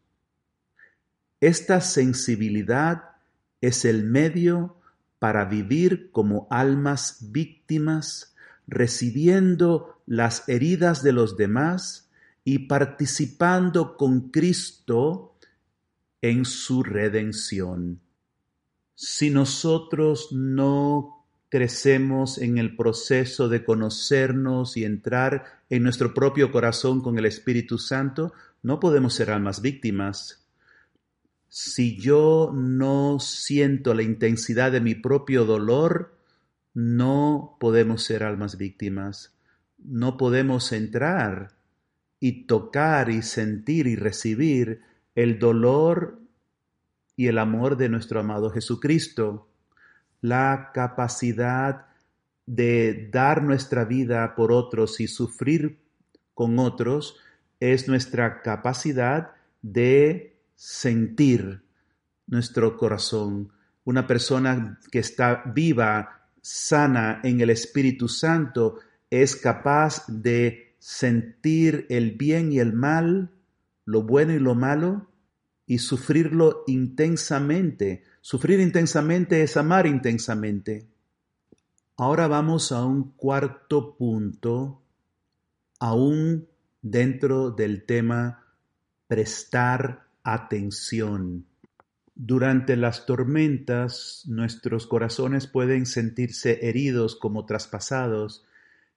Esta 1.40 1.80
sensibilidad 1.80 3.10
es 3.60 3.84
el 3.84 4.04
medio 4.04 4.76
para 5.20 5.44
vivir 5.44 6.10
como 6.10 6.48
almas 6.50 7.18
víctimas, 7.30 8.34
recibiendo 8.66 10.02
las 10.06 10.48
heridas 10.48 11.04
de 11.04 11.12
los 11.12 11.36
demás 11.36 12.10
y 12.44 12.66
participando 12.66 13.96
con 13.96 14.30
Cristo 14.30 15.36
en 16.22 16.44
su 16.44 16.82
redención. 16.82 18.00
Si 18.94 19.30
nosotros 19.30 20.28
no 20.32 21.26
crecemos 21.48 22.38
en 22.38 22.56
el 22.56 22.76
proceso 22.76 23.48
de 23.50 23.62
conocernos 23.62 24.76
y 24.78 24.84
entrar 24.84 25.60
en 25.68 25.82
nuestro 25.82 26.14
propio 26.14 26.50
corazón 26.50 27.02
con 27.02 27.18
el 27.18 27.26
Espíritu 27.26 27.76
Santo, 27.76 28.32
no 28.62 28.80
podemos 28.80 29.12
ser 29.12 29.30
almas 29.30 29.60
víctimas. 29.60 30.46
Si 31.48 31.98
yo 31.98 32.50
no 32.54 33.18
siento 33.20 33.92
la 33.92 34.02
intensidad 34.02 34.72
de 34.72 34.80
mi 34.80 34.94
propio 34.94 35.44
dolor, 35.44 36.16
no 36.72 37.58
podemos 37.60 38.02
ser 38.02 38.22
almas 38.22 38.56
víctimas. 38.56 39.34
No 39.76 40.16
podemos 40.16 40.72
entrar 40.72 41.52
y 42.18 42.46
tocar 42.46 43.10
y 43.10 43.20
sentir 43.20 43.86
y 43.86 43.96
recibir 43.96 44.80
el 45.14 45.38
dolor 45.38 46.21
y 47.16 47.28
el 47.28 47.38
amor 47.38 47.76
de 47.76 47.88
nuestro 47.88 48.20
amado 48.20 48.50
Jesucristo, 48.50 49.48
la 50.20 50.70
capacidad 50.72 51.86
de 52.46 53.08
dar 53.12 53.42
nuestra 53.42 53.84
vida 53.84 54.34
por 54.34 54.52
otros 54.52 55.00
y 55.00 55.08
sufrir 55.08 55.78
con 56.34 56.58
otros 56.58 57.16
es 57.60 57.88
nuestra 57.88 58.42
capacidad 58.42 59.32
de 59.60 60.36
sentir 60.56 61.62
nuestro 62.26 62.76
corazón. 62.76 63.52
Una 63.84 64.06
persona 64.06 64.78
que 64.90 64.98
está 64.98 65.42
viva, 65.54 66.28
sana 66.40 67.20
en 67.22 67.40
el 67.40 67.50
Espíritu 67.50 68.08
Santo, 68.08 68.78
es 69.10 69.36
capaz 69.36 70.04
de 70.08 70.74
sentir 70.78 71.86
el 71.90 72.12
bien 72.12 72.52
y 72.52 72.58
el 72.58 72.72
mal, 72.72 73.30
lo 73.84 74.02
bueno 74.02 74.32
y 74.32 74.38
lo 74.38 74.54
malo, 74.54 75.08
y 75.72 75.78
sufrirlo 75.78 76.64
intensamente. 76.66 78.04
Sufrir 78.20 78.60
intensamente 78.60 79.42
es 79.42 79.56
amar 79.56 79.86
intensamente. 79.86 80.86
Ahora 81.96 82.28
vamos 82.28 82.72
a 82.72 82.84
un 82.84 83.12
cuarto 83.12 83.96
punto, 83.96 84.82
aún 85.80 86.46
dentro 86.82 87.52
del 87.52 87.86
tema 87.86 88.44
prestar 89.06 90.08
atención. 90.22 91.46
Durante 92.14 92.76
las 92.76 93.06
tormentas 93.06 94.24
nuestros 94.26 94.86
corazones 94.86 95.46
pueden 95.46 95.86
sentirse 95.86 96.68
heridos 96.68 97.16
como 97.16 97.46
traspasados 97.46 98.44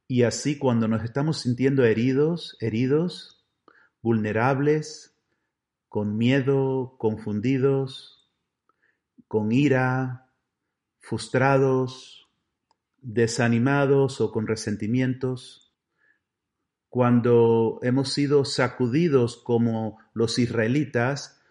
y 0.10 0.24
así 0.24 0.58
cuando 0.58 0.90
nos 0.90 1.06
estamos 1.06 1.40
sintiendo 1.40 1.86
heridos, 1.86 2.58
heridos, 2.60 3.46
vulnerables, 4.02 5.15
con 5.96 6.18
miedo, 6.18 6.98
confundidos, 6.98 8.30
con 9.30 9.54
ira, 9.54 10.30
frustrados, 11.00 12.28
desanimados 12.98 14.20
o 14.20 14.30
con 14.34 14.46
resentimientos, 14.46 15.74
cuando 16.90 17.80
hemos 17.82 18.12
sido 18.12 18.44
sacudidos 18.44 19.38
como 19.38 19.98
los 20.14 20.38
israelitas, 20.38 21.42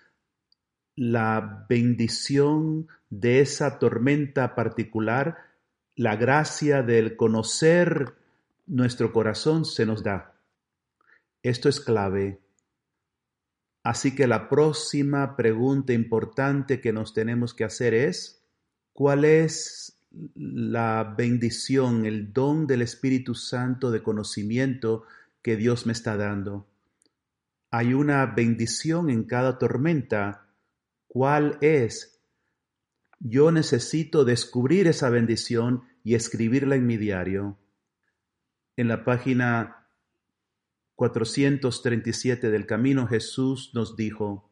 la 0.95 1.65
bendición 1.67 2.89
de 3.09 3.41
esa 3.41 3.79
tormenta 3.79 4.55
particular, 4.55 5.39
la 5.97 6.17
gracia 6.17 6.83
del 6.83 7.17
conocer 7.17 8.13
nuestro 8.67 9.11
corazón 9.11 9.65
se 9.65 9.87
nos 9.87 10.03
da. 10.03 10.35
Esto 11.43 11.71
es 11.71 11.81
clave. 11.81 12.44
Así 13.85 14.15
que 14.15 14.27
la 14.27 14.49
próxima 14.49 15.37
pregunta 15.37 15.93
importante 15.93 16.81
que 16.81 16.95
nos 16.95 17.13
tenemos 17.13 17.53
que 17.53 17.65
hacer 17.65 17.93
es, 17.93 18.43
¿cuál 18.95 19.27
es 19.27 19.99
la 20.35 21.15
bendición, 21.17 22.07
el 22.07 22.33
don 22.33 22.67
del 22.67 22.81
Espíritu 22.81 23.35
Santo 23.35 23.91
de 23.91 24.03
conocimiento 24.03 25.05
que 25.43 25.57
Dios 25.57 25.85
me 25.85 25.93
está 25.93 26.17
dando? 26.17 26.67
Hay 27.71 27.93
una 27.93 28.25
bendición 28.25 29.11
en 29.11 29.25
cada 29.25 29.59
tormenta. 29.59 30.47
¿Cuál 31.07 31.59
es? 31.61 32.23
Yo 33.21 33.51
necesito 33.51 34.25
descubrir 34.25 34.87
esa 34.87 35.11
bendición 35.11 35.83
y 36.03 36.15
escribirla 36.15 36.77
en 36.77 36.87
mi 36.87 36.97
diario. 36.97 37.59
En 38.77 38.89
la 38.89 39.05
página 39.05 39.84
437 40.97 42.51
del 42.51 42.67
Camino 42.67 43.07
Jesús 43.07 43.71
nos 43.75 43.97
dijo, 43.97 44.51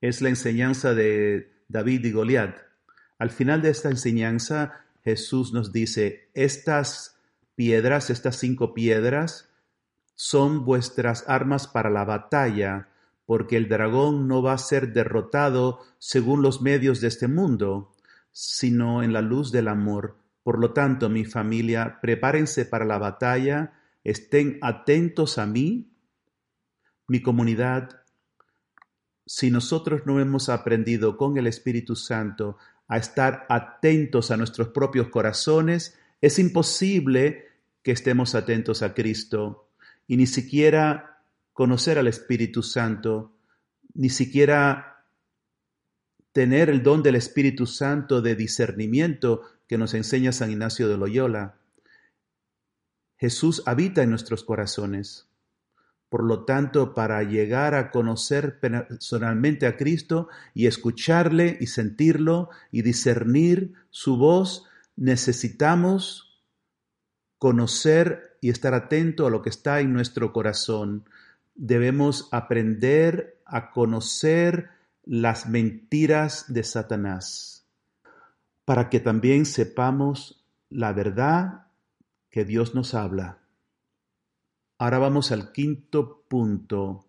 es 0.00 0.22
la 0.22 0.30
enseñanza 0.30 0.94
de 0.94 1.52
David 1.68 2.04
y 2.06 2.12
Goliat. 2.12 2.56
Al 3.18 3.30
final 3.30 3.62
de 3.62 3.70
esta 3.70 3.90
enseñanza, 3.90 4.86
Jesús 5.04 5.52
nos 5.52 5.72
dice, 5.72 6.30
estas 6.34 7.20
piedras, 7.54 8.10
estas 8.10 8.36
cinco 8.36 8.72
piedras, 8.72 9.50
son 10.14 10.64
vuestras 10.64 11.24
armas 11.28 11.66
para 11.66 11.90
la 11.90 12.04
batalla, 12.04 12.88
porque 13.26 13.56
el 13.56 13.68
dragón 13.68 14.26
no 14.26 14.42
va 14.42 14.54
a 14.54 14.58
ser 14.58 14.92
derrotado 14.92 15.80
según 15.98 16.42
los 16.42 16.62
medios 16.62 17.00
de 17.00 17.08
este 17.08 17.28
mundo, 17.28 17.92
sino 18.32 19.02
en 19.02 19.12
la 19.12 19.20
luz 19.20 19.52
del 19.52 19.68
amor. 19.68 20.16
Por 20.42 20.58
lo 20.58 20.72
tanto, 20.72 21.08
mi 21.08 21.24
familia, 21.24 21.98
prepárense 22.00 22.64
para 22.64 22.84
la 22.84 22.98
batalla, 22.98 23.79
estén 24.04 24.58
atentos 24.62 25.38
a 25.38 25.46
mí, 25.46 25.90
mi 27.06 27.20
comunidad. 27.20 28.02
Si 29.26 29.50
nosotros 29.50 30.02
no 30.06 30.20
hemos 30.20 30.48
aprendido 30.48 31.16
con 31.16 31.36
el 31.38 31.46
Espíritu 31.46 31.96
Santo 31.96 32.56
a 32.88 32.98
estar 32.98 33.46
atentos 33.48 34.30
a 34.30 34.36
nuestros 34.36 34.68
propios 34.68 35.08
corazones, 35.08 35.98
es 36.20 36.38
imposible 36.38 37.46
que 37.82 37.92
estemos 37.92 38.34
atentos 38.34 38.82
a 38.82 38.94
Cristo 38.94 39.68
y 40.06 40.16
ni 40.16 40.26
siquiera 40.26 41.22
conocer 41.52 41.98
al 41.98 42.08
Espíritu 42.08 42.62
Santo, 42.62 43.36
ni 43.94 44.08
siquiera 44.08 45.04
tener 46.32 46.70
el 46.70 46.82
don 46.82 47.02
del 47.02 47.16
Espíritu 47.16 47.66
Santo 47.66 48.20
de 48.22 48.34
discernimiento 48.34 49.42
que 49.66 49.78
nos 49.78 49.94
enseña 49.94 50.32
San 50.32 50.50
Ignacio 50.50 50.88
de 50.88 50.96
Loyola. 50.96 51.59
Jesús 53.20 53.62
habita 53.66 54.02
en 54.02 54.08
nuestros 54.08 54.44
corazones. 54.44 55.28
Por 56.08 56.24
lo 56.24 56.46
tanto, 56.46 56.94
para 56.94 57.22
llegar 57.22 57.74
a 57.74 57.90
conocer 57.90 58.58
personalmente 58.58 59.66
a 59.66 59.76
Cristo 59.76 60.28
y 60.54 60.66
escucharle 60.66 61.58
y 61.60 61.66
sentirlo 61.66 62.48
y 62.72 62.80
discernir 62.80 63.74
su 63.90 64.16
voz, 64.16 64.64
necesitamos 64.96 66.42
conocer 67.36 68.38
y 68.40 68.48
estar 68.48 68.72
atento 68.72 69.26
a 69.26 69.30
lo 69.30 69.42
que 69.42 69.50
está 69.50 69.80
en 69.80 69.92
nuestro 69.92 70.32
corazón. 70.32 71.04
Debemos 71.54 72.26
aprender 72.32 73.42
a 73.44 73.70
conocer 73.70 74.70
las 75.04 75.46
mentiras 75.46 76.46
de 76.48 76.64
Satanás 76.64 77.66
para 78.64 78.88
que 78.88 78.98
también 78.98 79.44
sepamos 79.44 80.42
la 80.70 80.94
verdad 80.94 81.69
que 82.30 82.44
Dios 82.44 82.74
nos 82.74 82.94
habla. 82.94 83.38
Ahora 84.78 84.98
vamos 84.98 85.32
al 85.32 85.52
quinto 85.52 86.24
punto, 86.28 87.04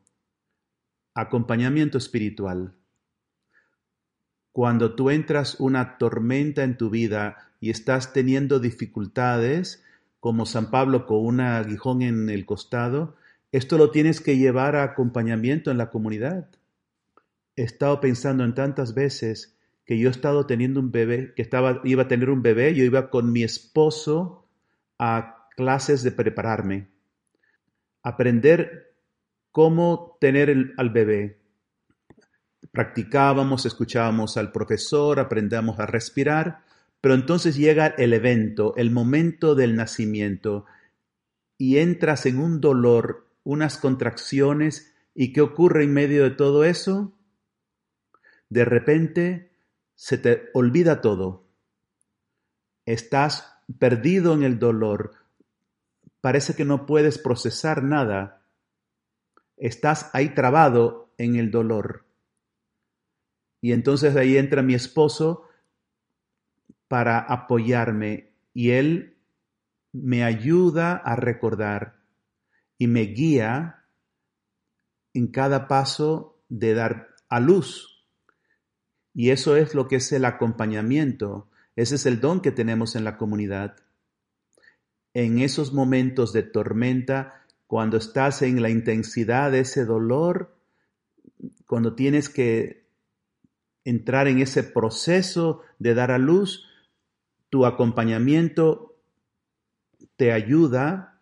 acompañamiento 1.13 1.97
espiritual. 1.97 2.73
Cuando 4.51 4.95
tú 4.95 5.10
entras 5.10 5.60
una 5.60 5.97
tormenta 5.97 6.63
en 6.63 6.77
tu 6.77 6.89
vida 6.89 7.53
y 7.62 7.69
estás 7.69 8.12
teniendo 8.12 8.60
dificultades, 8.60 9.84
como 10.19 10.45
San 10.45 10.69
Pablo 10.69 11.05
con 11.05 11.25
un 11.25 11.39
aguijón 11.39 12.01
en 12.01 12.29
el 12.29 12.45
costado, 12.45 13.15
esto 13.51 13.77
lo 13.77 13.91
tienes 13.91 14.21
que 14.21 14.38
llevar 14.38 14.75
a 14.75 14.84
acompañamiento 14.84 15.71
en 15.71 15.77
la 15.77 15.89
comunidad. 15.89 16.49
He 17.55 17.63
estado 17.63 18.01
pensando 18.01 18.43
en 18.43 18.53
tantas 18.53 18.93
veces 18.93 19.57
que 19.86 19.97
yo 19.97 20.10
he 20.10 20.12
estado 20.12 20.45
teniendo 20.45 20.79
un 20.79 20.91
bebé, 20.91 21.34
que 21.36 21.41
estaba, 21.41 21.81
iba 21.84 22.03
a 22.03 22.07
tener 22.07 22.29
un 22.29 22.41
bebé, 22.41 22.75
yo 22.75 22.84
iba 22.84 23.10
con 23.10 23.31
mi 23.31 23.43
esposo 23.43 24.40
a 25.03 25.47
clases 25.55 26.03
de 26.03 26.11
prepararme, 26.11 26.91
aprender 28.03 28.93
cómo 29.51 30.15
tener 30.21 30.75
al 30.77 30.91
bebé. 30.91 31.41
Practicábamos, 32.71 33.65
escuchábamos 33.65 34.37
al 34.37 34.51
profesor, 34.51 35.19
aprendíamos 35.19 35.79
a 35.79 35.87
respirar, 35.87 36.63
pero 37.01 37.15
entonces 37.15 37.55
llega 37.55 37.87
el 37.87 38.13
evento, 38.13 38.75
el 38.77 38.91
momento 38.91 39.55
del 39.55 39.75
nacimiento, 39.75 40.67
y 41.57 41.79
entras 41.79 42.27
en 42.27 42.37
un 42.37 42.61
dolor, 42.61 43.27
unas 43.43 43.79
contracciones, 43.79 44.93
¿y 45.15 45.33
qué 45.33 45.41
ocurre 45.41 45.83
en 45.83 45.93
medio 45.93 46.23
de 46.25 46.31
todo 46.31 46.63
eso? 46.63 47.17
De 48.49 48.65
repente 48.65 49.51
se 49.95 50.19
te 50.19 50.49
olvida 50.53 51.01
todo. 51.01 51.47
Estás 52.85 53.61
perdido 53.73 54.34
en 54.34 54.43
el 54.43 54.60
dolor, 54.60 55.13
parece 56.21 56.55
que 56.55 56.65
no 56.65 56.86
puedes 56.86 57.17
procesar 57.17 57.84
nada, 57.84 58.43
estás 59.57 60.10
ahí 60.13 60.29
trabado 60.29 61.13
en 61.17 61.36
el 61.36 61.51
dolor. 61.51 62.05
Y 63.62 63.73
entonces 63.73 64.15
ahí 64.15 64.38
entra 64.38 64.63
mi 64.63 64.73
esposo 64.73 65.47
para 66.88 67.19
apoyarme 67.19 68.34
y 68.53 68.71
él 68.71 69.17
me 69.93 70.23
ayuda 70.23 70.93
a 70.93 71.15
recordar 71.15 72.01
y 72.77 72.88
me 72.88 73.01
guía 73.01 73.86
en 75.13 75.27
cada 75.27 75.67
paso 75.67 76.41
de 76.49 76.73
dar 76.73 77.10
a 77.29 77.39
luz. 77.39 78.07
Y 79.13 79.29
eso 79.29 79.55
es 79.55 79.75
lo 79.75 79.88
que 79.88 79.97
es 79.97 80.12
el 80.12 80.25
acompañamiento. 80.25 81.50
Ese 81.75 81.95
es 81.95 82.05
el 82.05 82.19
don 82.19 82.41
que 82.41 82.51
tenemos 82.51 82.95
en 82.95 83.03
la 83.03 83.17
comunidad. 83.17 83.77
En 85.13 85.39
esos 85.39 85.73
momentos 85.73 86.34
de 86.34 86.43
tormenta, 86.43 87.45
cuando 87.67 87.97
estás 87.97 88.41
en 88.41 88.62
la 88.62 88.69
intensidad 88.69 89.51
de 89.51 89.62
ese 89.62 89.86
dolor, 89.86 90.55
cuando 91.65 91.95
tienes 91.95 92.29
que 92.29 92.86
entrar 93.84 94.27
en 94.27 94.39
ese 94.39 94.63
proceso 94.63 95.62
de 95.79 95.93
dar 95.93 96.12
a 96.12 96.17
luz, 96.17 96.65
tu 97.49 97.65
acompañamiento 97.65 98.95
te 100.15 100.31
ayuda 100.31 101.19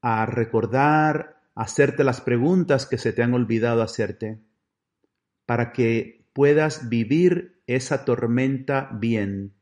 a 0.00 0.26
recordar, 0.26 1.40
a 1.54 1.62
hacerte 1.62 2.04
las 2.04 2.20
preguntas 2.20 2.86
que 2.86 2.98
se 2.98 3.12
te 3.12 3.22
han 3.22 3.34
olvidado 3.34 3.82
hacerte, 3.82 4.38
para 5.46 5.72
que 5.72 6.17
puedas 6.38 6.88
vivir 6.88 7.60
esa 7.66 8.04
tormenta 8.04 8.90
bien. 8.92 9.54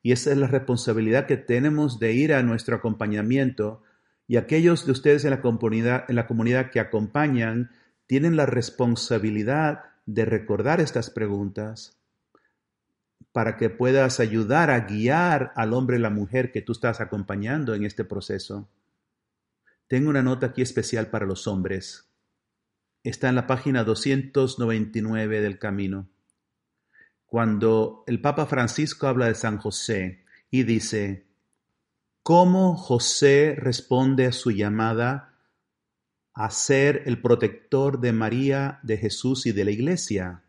Y 0.00 0.12
esa 0.12 0.30
es 0.30 0.38
la 0.38 0.46
responsabilidad 0.46 1.26
que 1.26 1.36
tenemos 1.36 1.98
de 1.98 2.12
ir 2.12 2.32
a 2.32 2.44
nuestro 2.44 2.76
acompañamiento 2.76 3.82
y 4.28 4.36
aquellos 4.36 4.86
de 4.86 4.92
ustedes 4.92 5.24
en 5.24 5.30
la 5.30 5.40
comunidad, 5.40 6.04
en 6.06 6.14
la 6.14 6.28
comunidad 6.28 6.70
que 6.70 6.78
acompañan 6.78 7.72
tienen 8.06 8.36
la 8.36 8.46
responsabilidad 8.46 9.86
de 10.06 10.26
recordar 10.26 10.80
estas 10.80 11.10
preguntas 11.10 11.98
para 13.32 13.56
que 13.56 13.68
puedas 13.68 14.20
ayudar 14.20 14.70
a 14.70 14.86
guiar 14.86 15.52
al 15.56 15.72
hombre 15.72 15.96
y 15.96 16.00
la 16.02 16.10
mujer 16.10 16.52
que 16.52 16.62
tú 16.62 16.70
estás 16.70 17.00
acompañando 17.00 17.74
en 17.74 17.84
este 17.84 18.04
proceso. 18.04 18.68
Tengo 19.88 20.08
una 20.08 20.22
nota 20.22 20.46
aquí 20.46 20.62
especial 20.62 21.08
para 21.08 21.26
los 21.26 21.48
hombres. 21.48 22.05
Está 23.06 23.28
en 23.28 23.36
la 23.36 23.46
página 23.46 23.84
299 23.84 25.40
del 25.40 25.60
Camino. 25.60 26.08
Cuando 27.24 28.02
el 28.08 28.20
Papa 28.20 28.46
Francisco 28.46 29.06
habla 29.06 29.28
de 29.28 29.36
San 29.36 29.58
José 29.58 30.24
y 30.50 30.64
dice, 30.64 31.24
¿cómo 32.24 32.76
José 32.76 33.54
responde 33.56 34.26
a 34.26 34.32
su 34.32 34.50
llamada 34.50 35.36
a 36.34 36.50
ser 36.50 37.04
el 37.06 37.22
protector 37.22 38.00
de 38.00 38.10
María, 38.10 38.80
de 38.82 38.96
Jesús 38.96 39.46
y 39.46 39.52
de 39.52 39.64
la 39.64 39.70
Iglesia? 39.70 40.42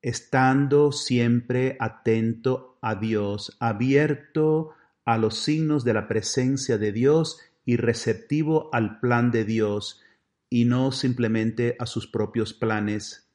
Estando 0.00 0.92
siempre 0.92 1.76
atento 1.78 2.78
a 2.80 2.94
Dios, 2.94 3.54
abierto 3.60 4.70
a 5.04 5.18
los 5.18 5.40
signos 5.40 5.84
de 5.84 5.92
la 5.92 6.08
presencia 6.08 6.78
de 6.78 6.92
Dios 6.92 7.38
y 7.66 7.76
receptivo 7.76 8.70
al 8.72 8.98
plan 8.98 9.30
de 9.30 9.44
Dios 9.44 10.00
y 10.48 10.64
no 10.64 10.92
simplemente 10.92 11.76
a 11.78 11.86
sus 11.86 12.06
propios 12.06 12.54
planes. 12.54 13.28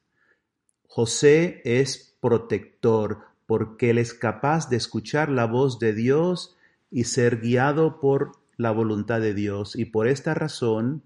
José 0.86 1.62
es 1.64 2.16
protector 2.20 3.20
porque 3.46 3.90
él 3.90 3.98
es 3.98 4.14
capaz 4.14 4.68
de 4.68 4.76
escuchar 4.76 5.28
la 5.28 5.46
voz 5.46 5.78
de 5.78 5.92
Dios 5.92 6.56
y 6.90 7.04
ser 7.04 7.40
guiado 7.40 8.00
por 8.00 8.32
la 8.56 8.70
voluntad 8.70 9.20
de 9.20 9.34
Dios 9.34 9.76
y 9.76 9.86
por 9.86 10.06
esta 10.06 10.34
razón 10.34 11.02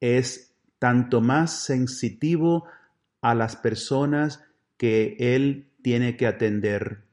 es 0.00 0.54
tanto 0.78 1.20
más 1.20 1.64
sensitivo 1.64 2.66
a 3.20 3.34
las 3.34 3.56
personas 3.56 4.44
que 4.76 5.16
él 5.18 5.68
tiene 5.82 6.16
que 6.16 6.26
atender. 6.26 7.04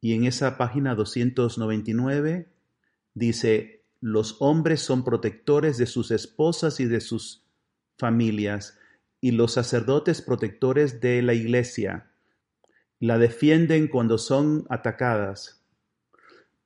Y 0.00 0.14
en 0.14 0.24
esa 0.24 0.58
página 0.58 0.94
299 0.94 2.48
dice, 3.14 3.83
los 4.04 4.36
hombres 4.40 4.82
son 4.82 5.02
protectores 5.02 5.78
de 5.78 5.86
sus 5.86 6.10
esposas 6.10 6.78
y 6.78 6.84
de 6.84 7.00
sus 7.00 7.46
familias, 7.96 8.78
y 9.22 9.30
los 9.30 9.54
sacerdotes 9.54 10.20
protectores 10.20 11.00
de 11.00 11.22
la 11.22 11.32
iglesia. 11.32 12.10
La 13.00 13.16
defienden 13.16 13.88
cuando 13.88 14.18
son 14.18 14.66
atacadas. 14.68 15.64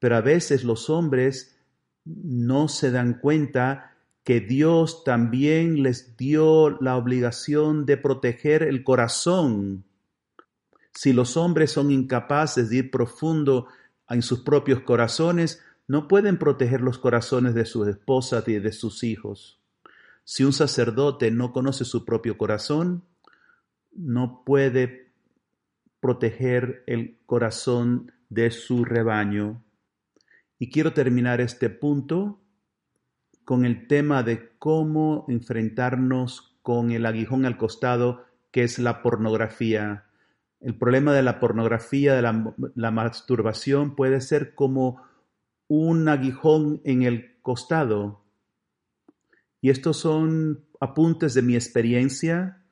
Pero 0.01 0.17
a 0.17 0.21
veces 0.21 0.65
los 0.65 0.91
hombres 0.91 1.57
no 2.05 2.67
se 2.67 2.91
dan 2.91 3.21
cuenta 3.21 3.95
que 4.25 4.41
Dios 4.41 5.05
también 5.05 5.85
les 5.85 6.17
dio 6.17 6.71
la 6.81 6.97
obligación 6.97 7.87
de 7.87 7.99
proteger 7.99 8.65
el 8.65 8.83
corazón. 8.83 9.85
Si 10.93 11.13
los 11.13 11.37
hombres 11.37 11.71
son 11.71 11.93
incapaces 11.93 12.69
de 12.69 12.79
ir 12.79 12.91
profundo 12.91 13.69
en 14.09 14.23
sus 14.23 14.41
propios 14.41 14.81
corazones, 14.81 15.63
no 15.89 16.07
pueden 16.07 16.39
proteger 16.39 16.83
los 16.83 16.99
corazones 16.99 17.55
de 17.55 17.65
sus 17.65 17.89
esposas 17.89 18.47
y 18.47 18.59
de 18.59 18.73
sus 18.73 19.03
hijos. 19.03 19.59
Si 20.23 20.45
un 20.45 20.53
sacerdote 20.53 21.31
no 21.31 21.53
conoce 21.53 21.87
su 21.87 22.05
propio 22.05 22.37
corazón, 22.37 23.05
no 23.93 24.43
puede 24.45 25.11
proteger 26.01 26.85
el 26.87 27.17
corazón 27.25 28.13
de 28.29 28.51
su 28.51 28.85
rebaño. 28.85 29.65
Y 30.59 30.71
quiero 30.71 30.93
terminar 30.93 31.41
este 31.41 31.71
punto 31.71 32.39
con 33.47 33.65
el 33.65 33.87
tema 33.87 34.23
de 34.23 34.51
cómo 34.59 35.25
enfrentarnos 35.29 36.55
con 36.61 36.91
el 36.91 37.07
aguijón 37.07 37.47
al 37.47 37.57
costado 37.57 38.27
que 38.51 38.63
es 38.63 38.79
la 38.79 39.01
pornografía. 39.01 40.05
El 40.61 40.75
problema 40.75 41.15
de 41.15 41.23
la 41.23 41.41
pornografía, 41.41 42.15
de 42.15 42.21
la, 42.21 42.55
la 42.75 42.91
masturbación, 42.91 43.97
puede 43.97 44.21
ser 44.21 44.55
como 44.55 45.08
un 45.69 46.09
aguijón 46.09 46.81
en 46.85 47.03
el 47.03 47.41
costado. 47.43 48.25
Y 49.61 49.71
estos 49.71 49.99
son 49.99 50.65
apuntes 50.81 51.35
de 51.35 51.43
mi 51.43 51.55
experiencia, 51.55 52.65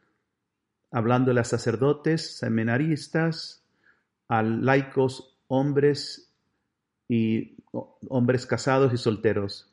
hablando 0.90 1.38
a 1.38 1.44
sacerdotes, 1.44 2.38
seminaristas, 2.38 3.64
a 4.28 4.42
laicos, 4.42 5.38
hombres 5.48 6.32
y 7.08 7.56
hombres 8.08 8.46
casados 8.46 8.92
y 8.92 8.96
solteros. 8.96 9.72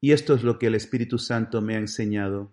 Y 0.00 0.12
esto 0.12 0.34
es 0.34 0.44
lo 0.44 0.58
que 0.58 0.66
el 0.66 0.74
Espíritu 0.74 1.18
Santo 1.18 1.60
me 1.60 1.74
ha 1.74 1.78
enseñado. 1.78 2.52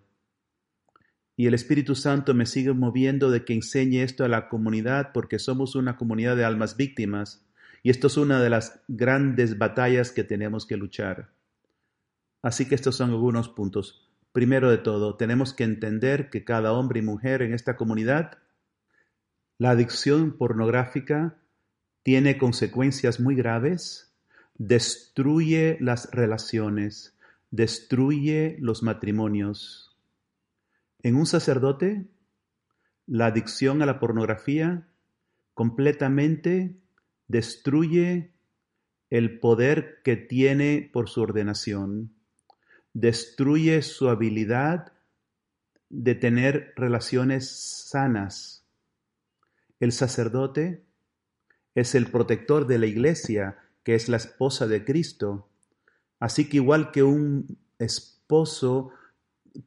Y 1.36 1.46
el 1.46 1.54
Espíritu 1.54 1.94
Santo 1.94 2.32
me 2.34 2.46
sigue 2.46 2.72
moviendo 2.72 3.30
de 3.30 3.44
que 3.44 3.52
enseñe 3.52 4.02
esto 4.02 4.24
a 4.24 4.28
la 4.28 4.48
comunidad 4.48 5.12
porque 5.12 5.38
somos 5.38 5.76
una 5.76 5.96
comunidad 5.96 6.34
de 6.34 6.46
almas 6.46 6.76
víctimas 6.76 7.45
y 7.86 7.90
esto 7.90 8.08
es 8.08 8.16
una 8.16 8.42
de 8.42 8.50
las 8.50 8.82
grandes 8.88 9.58
batallas 9.58 10.10
que 10.10 10.24
tenemos 10.24 10.66
que 10.66 10.76
luchar. 10.76 11.30
Así 12.42 12.66
que 12.66 12.74
estos 12.74 12.96
son 12.96 13.10
algunos 13.10 13.48
puntos. 13.48 14.10
Primero 14.32 14.72
de 14.72 14.78
todo, 14.78 15.14
tenemos 15.14 15.54
que 15.54 15.62
entender 15.62 16.28
que 16.28 16.42
cada 16.42 16.72
hombre 16.72 16.98
y 16.98 17.04
mujer 17.04 17.42
en 17.42 17.54
esta 17.54 17.76
comunidad, 17.76 18.38
la 19.56 19.70
adicción 19.70 20.36
pornográfica 20.36 21.38
tiene 22.02 22.38
consecuencias 22.38 23.20
muy 23.20 23.36
graves, 23.36 24.12
destruye 24.56 25.78
las 25.80 26.10
relaciones, 26.10 27.16
destruye 27.52 28.56
los 28.58 28.82
matrimonios. 28.82 29.96
En 31.04 31.14
un 31.14 31.26
sacerdote, 31.26 32.08
la 33.06 33.26
adicción 33.26 33.80
a 33.80 33.86
la 33.86 34.00
pornografía 34.00 34.88
completamente 35.54 36.80
destruye 37.28 38.32
el 39.10 39.38
poder 39.38 40.00
que 40.02 40.16
tiene 40.16 40.90
por 40.92 41.08
su 41.08 41.22
ordenación, 41.22 42.12
destruye 42.92 43.82
su 43.82 44.08
habilidad 44.08 44.92
de 45.88 46.14
tener 46.14 46.72
relaciones 46.76 47.50
sanas. 47.50 48.64
El 49.78 49.92
sacerdote 49.92 50.84
es 51.74 51.94
el 51.94 52.10
protector 52.10 52.66
de 52.66 52.78
la 52.78 52.86
iglesia, 52.86 53.58
que 53.84 53.94
es 53.94 54.08
la 54.08 54.16
esposa 54.16 54.66
de 54.66 54.84
Cristo. 54.84 55.48
Así 56.18 56.48
que 56.48 56.56
igual 56.56 56.90
que 56.90 57.02
un 57.02 57.58
esposo 57.78 58.90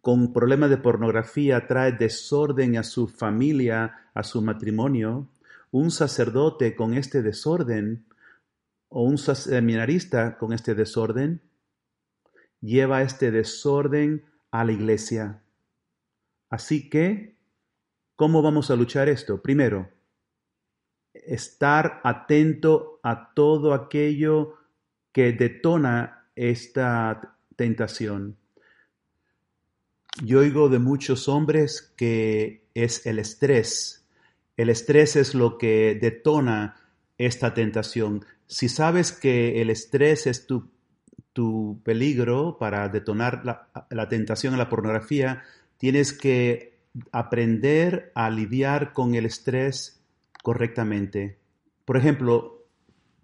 con 0.02 0.34
problemas 0.34 0.70
de 0.70 0.78
pornografía 0.78 1.68
trae 1.68 1.92
desorden 1.92 2.78
a 2.78 2.84
su 2.84 3.08
familia, 3.08 4.10
a 4.14 4.24
su 4.24 4.42
matrimonio, 4.42 5.30
un 5.72 5.92
sacerdote 5.92 6.76
con 6.76 6.94
este 6.94 7.22
desorden 7.22 8.06
o 8.90 9.04
un 9.04 9.18
seminarista 9.18 10.38
con 10.38 10.54
este 10.54 10.74
desorden 10.74 11.42
lleva 12.62 13.04
este 13.04 13.32
desorden 13.32 14.26
a 14.52 14.64
la 14.64 14.72
iglesia. 14.72 15.42
Así 16.50 16.90
que, 16.90 17.36
¿cómo 18.16 18.42
vamos 18.42 18.72
a 18.72 18.76
luchar 18.76 19.08
esto? 19.08 19.42
Primero, 19.42 19.90
estar 21.14 22.02
atento 22.04 23.00
a 23.04 23.34
todo 23.34 23.74
aquello 23.74 24.56
que 25.12 25.32
detona 25.32 26.26
esta 26.36 27.38
tentación. 27.56 28.38
Yo 30.24 30.40
oigo 30.40 30.70
de 30.70 30.80
muchos 30.80 31.30
hombres 31.30 31.94
que 31.96 32.66
es 32.74 33.06
el 33.06 33.20
estrés 33.20 33.99
el 34.60 34.70
estrés 34.70 35.16
es 35.16 35.36
lo 35.36 35.58
que 35.58 35.98
detona 36.02 36.76
esta 37.18 37.54
tentación. 37.54 38.26
Si 38.46 38.68
sabes 38.68 39.14
que 39.14 39.62
el 39.62 39.70
estrés 39.70 40.28
es 40.28 40.48
tu, 40.48 40.70
tu 41.32 41.80
peligro 41.86 42.58
para 42.60 42.90
detonar 42.90 43.46
la, 43.46 43.70
la 43.90 44.10
tentación 44.10 44.54
a 44.54 44.58
la 44.58 44.68
pornografía, 44.68 45.44
tienes 45.78 46.12
que 46.12 46.78
aprender 47.14 48.12
a 48.16 48.30
lidiar 48.30 48.92
con 48.92 49.16
el 49.16 49.26
estrés 49.26 50.04
correctamente. 50.44 51.38
Por 51.86 51.96
ejemplo, 51.96 52.66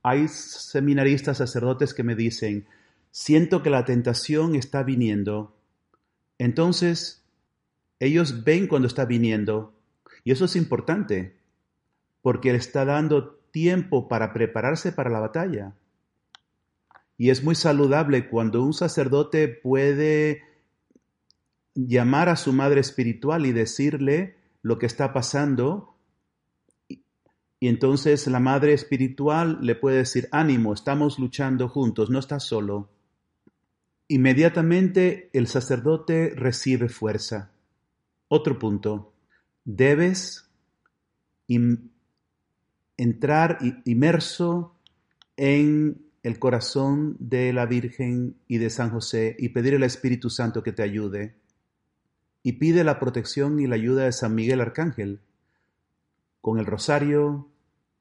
hay 0.03 0.29
seminaristas, 0.29 1.39
sacerdotes 1.39 1.93
que 1.93 2.03
me 2.03 2.15
dicen, 2.15 2.65
siento 3.11 3.61
que 3.61 3.71
la 3.71 3.83
tentación 3.83 4.55
está 4.55 4.83
viniendo. 4.83 5.53
Entonces, 6.37 7.25
ellos 7.99 8.45
ven 8.45 8.67
cuando 8.67 8.87
está 8.87 9.03
viniendo 9.03 9.74
y 10.25 10.31
eso 10.31 10.45
es 10.45 10.55
importante, 10.55 11.37
porque 12.23 12.49
Él 12.49 12.55
está 12.55 12.83
dando 12.83 13.35
tiempo 13.51 14.07
para 14.07 14.33
prepararse 14.33 14.91
para 14.91 15.11
la 15.11 15.19
batalla. 15.19 15.75
Y 17.15 17.29
es 17.29 17.43
muy 17.43 17.53
saludable 17.53 18.27
cuando 18.27 18.63
un 18.63 18.73
sacerdote 18.73 19.47
puede 19.47 20.41
llamar 21.75 22.29
a 22.29 22.35
su 22.37 22.53
madre 22.53 22.81
espiritual 22.81 23.45
y 23.45 23.51
decirle 23.51 24.35
lo 24.63 24.79
que 24.79 24.87
está 24.87 25.13
pasando. 25.13 25.95
Y 27.59 27.67
entonces 27.67 28.25
la 28.25 28.39
madre 28.39 28.73
espiritual 28.73 29.59
le 29.61 29.75
puede 29.75 29.97
decir, 29.97 30.27
ánimo, 30.31 30.73
estamos 30.73 31.19
luchando 31.19 31.69
juntos, 31.69 32.09
no 32.09 32.17
estás 32.17 32.43
solo. 32.43 32.89
Inmediatamente 34.07 35.29
el 35.33 35.45
sacerdote 35.45 36.33
recibe 36.35 36.89
fuerza. 36.89 37.51
Otro 38.27 38.57
punto 38.57 39.14
debes 39.65 40.49
entrar 42.97 43.57
inmerso 43.83 44.75
en 45.37 46.05
el 46.23 46.39
corazón 46.39 47.17
de 47.19 47.53
la 47.53 47.65
Virgen 47.65 48.37
y 48.47 48.57
de 48.57 48.69
San 48.69 48.89
José 48.89 49.35
y 49.37 49.49
pedir 49.49 49.75
al 49.75 49.83
Espíritu 49.83 50.29
Santo 50.29 50.63
que 50.63 50.71
te 50.71 50.81
ayude. 50.81 51.35
Y 52.41 52.53
pide 52.53 52.83
la 52.83 52.99
protección 52.99 53.59
y 53.59 53.67
la 53.67 53.75
ayuda 53.75 54.05
de 54.05 54.11
San 54.11 54.33
Miguel 54.33 54.61
Arcángel, 54.61 55.19
con 56.41 56.59
el 56.59 56.65
rosario, 56.65 57.49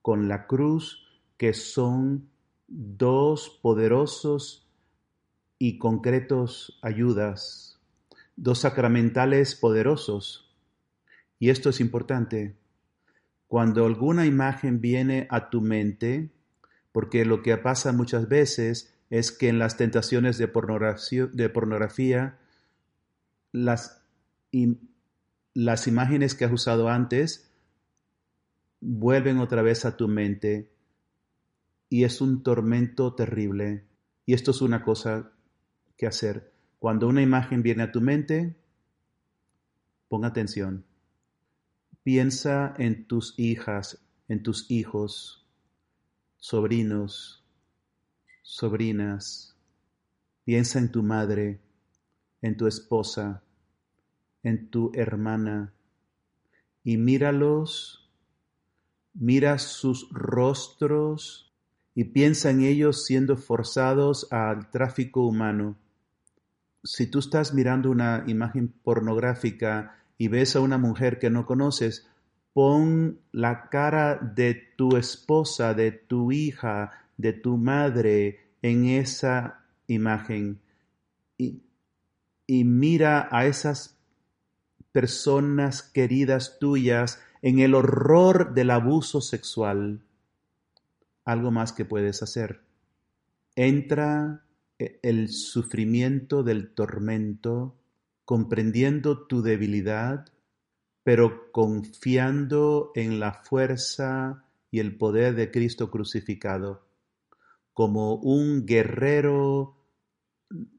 con 0.03 0.29
la 0.29 0.47
cruz, 0.47 1.07
que 1.37 1.55
son 1.55 2.29
dos 2.69 3.59
poderosos 3.63 4.69
y 5.59 5.79
concretos 5.79 6.79
ayudas, 6.83 7.81
dos 8.37 8.61
sacramentales 8.61 9.55
poderosos. 9.55 10.44
Y 11.45 11.51
esto 11.51 11.69
es 11.69 11.79
importante. 11.81 12.57
Cuando 13.49 13.85
alguna 13.85 14.25
imagen 14.25 14.81
viene 14.81 15.27
a 15.29 15.51
tu 15.51 15.61
mente, 15.61 16.31
porque 16.91 17.27
lo 17.27 17.43
que 17.43 17.55
pasa 17.59 17.93
muchas 17.93 18.31
veces 18.31 18.95
es 19.11 19.31
que 19.31 19.51
en 19.51 19.59
las 19.59 19.77
tentaciones 19.77 20.39
de 20.39 20.49
pornografía, 20.49 22.39
las, 23.53 24.03
las 25.53 25.87
imágenes 25.87 26.35
que 26.35 26.47
has 26.47 26.53
usado 26.53 26.89
antes 26.89 27.53
vuelven 28.81 29.37
otra 29.37 29.61
vez 29.61 29.85
a 29.85 29.99
tu 29.99 30.09
mente 30.09 30.71
y 31.91 32.05
es 32.05 32.23
un 32.23 32.43
tormento 32.43 33.15
terrible. 33.15 33.85
Y 34.25 34.33
esto 34.33 34.53
es 34.53 34.63
una 34.63 34.83
cosa 34.83 35.31
que 35.99 36.07
hacer. 36.07 36.55
Cuando 36.79 37.07
una 37.07 37.21
imagen 37.21 37.63
viene 37.63 37.83
a 37.83 37.93
tu 37.93 38.01
mente, 38.01 38.57
pon 40.09 40.25
atención. 40.25 40.87
Piensa 42.05 42.75
en 42.77 43.07
tus 43.07 43.33
hijas, 43.39 43.99
en 44.29 44.43
tus 44.43 44.71
hijos, 44.71 45.49
sobrinos, 46.37 47.43
sobrinas. 48.43 49.57
Piensa 50.45 50.81
en 50.81 50.93
tu 50.93 51.03
madre, 51.03 51.63
en 52.43 52.59
tu 52.59 52.67
esposa, 52.67 53.43
en 54.43 54.69
tu 54.69 54.93
hermana, 54.93 55.73
y 56.83 56.99
míralos, 56.99 58.13
mira 59.15 59.59
sus 59.59 60.07
rostros 60.11 61.55
y 61.95 62.05
piensa 62.05 62.51
en 62.51 62.65
ellos 62.65 63.07
siendo 63.07 63.39
forzados 63.39 64.31
al 64.31 64.71
tráfico 64.71 65.27
humano. 65.27 65.79
Si 66.83 67.07
tú 67.07 67.21
estás 67.21 67.55
mirando 67.55 67.91
una 67.91 68.25
imagen 68.27 68.69
pornográfica 68.69 70.04
y 70.19 70.29
ves 70.29 70.57
a 70.57 70.61
una 70.61 70.79
mujer 70.79 71.19
que 71.19 71.31
no 71.31 71.47
conoces, 71.47 72.07
Pon 72.55 73.19
la 73.33 73.69
cara 73.69 74.15
de 74.15 74.55
tu 74.77 74.97
esposa, 74.97 75.75
de 75.75 75.91
tu 75.91 76.31
hija, 76.31 76.93
de 77.17 77.33
tu 77.33 77.57
madre 77.57 78.47
en 78.63 78.87
esa 78.87 79.65
imagen 79.89 80.61
y, 81.37 82.65
mira 82.65 83.29
a 83.31 83.47
esas 83.47 83.99
personas 84.93 85.83
queridas 85.83 86.59
tuyas 86.61 87.21
en 87.43 87.59
el 87.59 87.75
horror 87.75 88.55
del 88.55 88.71
abuso 88.71 89.21
sexual. 89.21 90.03
Algo 91.25 91.51
más 91.51 91.73
que 91.73 91.85
puedes 91.85 92.23
hacer. 92.23 92.61
Entra 93.57 94.45
e, 94.79 95.01
el 95.03 95.31
sufrimiento 95.31 96.43
del 96.43 96.73
tormento, 96.73 97.75
comprendiendo 98.25 99.27
tu 99.27 99.43
debilidad, 99.43 100.27
pero 101.03 101.53
confiando 101.53 102.93
en 102.95 103.21
la 103.21 103.33
fuerza 103.33 104.45
y 104.71 104.81
el 104.81 104.97
poder 104.97 105.35
de 105.35 105.51
Cristo 105.51 105.91
crucificado, 105.91 106.87
como 107.73 108.15
un 108.15 108.67
guerrero 108.67 109.77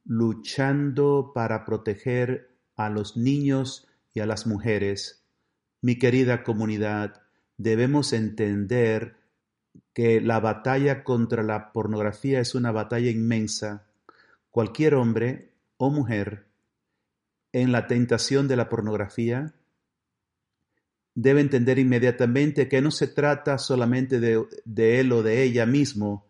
luchando 0.06 1.32
para 1.34 1.66
proteger 1.66 2.50
a 2.76 2.90
los 2.90 3.16
niños 3.18 3.88
y 4.14 4.22
a 4.22 4.26
las 4.26 4.48
mujeres. 4.48 5.24
Mi 5.82 5.98
querida 6.00 6.44
comunidad, 6.44 7.22
debemos 7.58 8.14
entender 8.14 9.18
que 9.94 10.20
la 10.22 10.40
batalla 10.40 11.04
contra 11.04 11.44
la 11.44 11.72
pornografía 11.72 12.40
es 12.40 12.56
una 12.56 12.72
batalla 12.72 13.12
inmensa. 13.12 13.86
Cualquier 14.50 14.96
hombre 14.96 15.52
o 15.78 15.90
mujer 15.90 16.46
en 17.56 17.72
la 17.72 17.88
tentación 17.88 18.50
de 18.50 18.58
la 18.58 18.68
pornografía 18.68 19.54
debe 21.14 21.40
entender 21.40 21.80
inmediatamente 21.80 22.68
que 22.68 22.82
no 22.82 22.92
se 22.92 23.08
trata 23.08 23.58
solamente 23.58 24.20
de, 24.20 25.00
él 25.00 25.14
o 25.14 25.24
de 25.24 25.44
ella 25.44 25.66
mismo. 25.66 26.28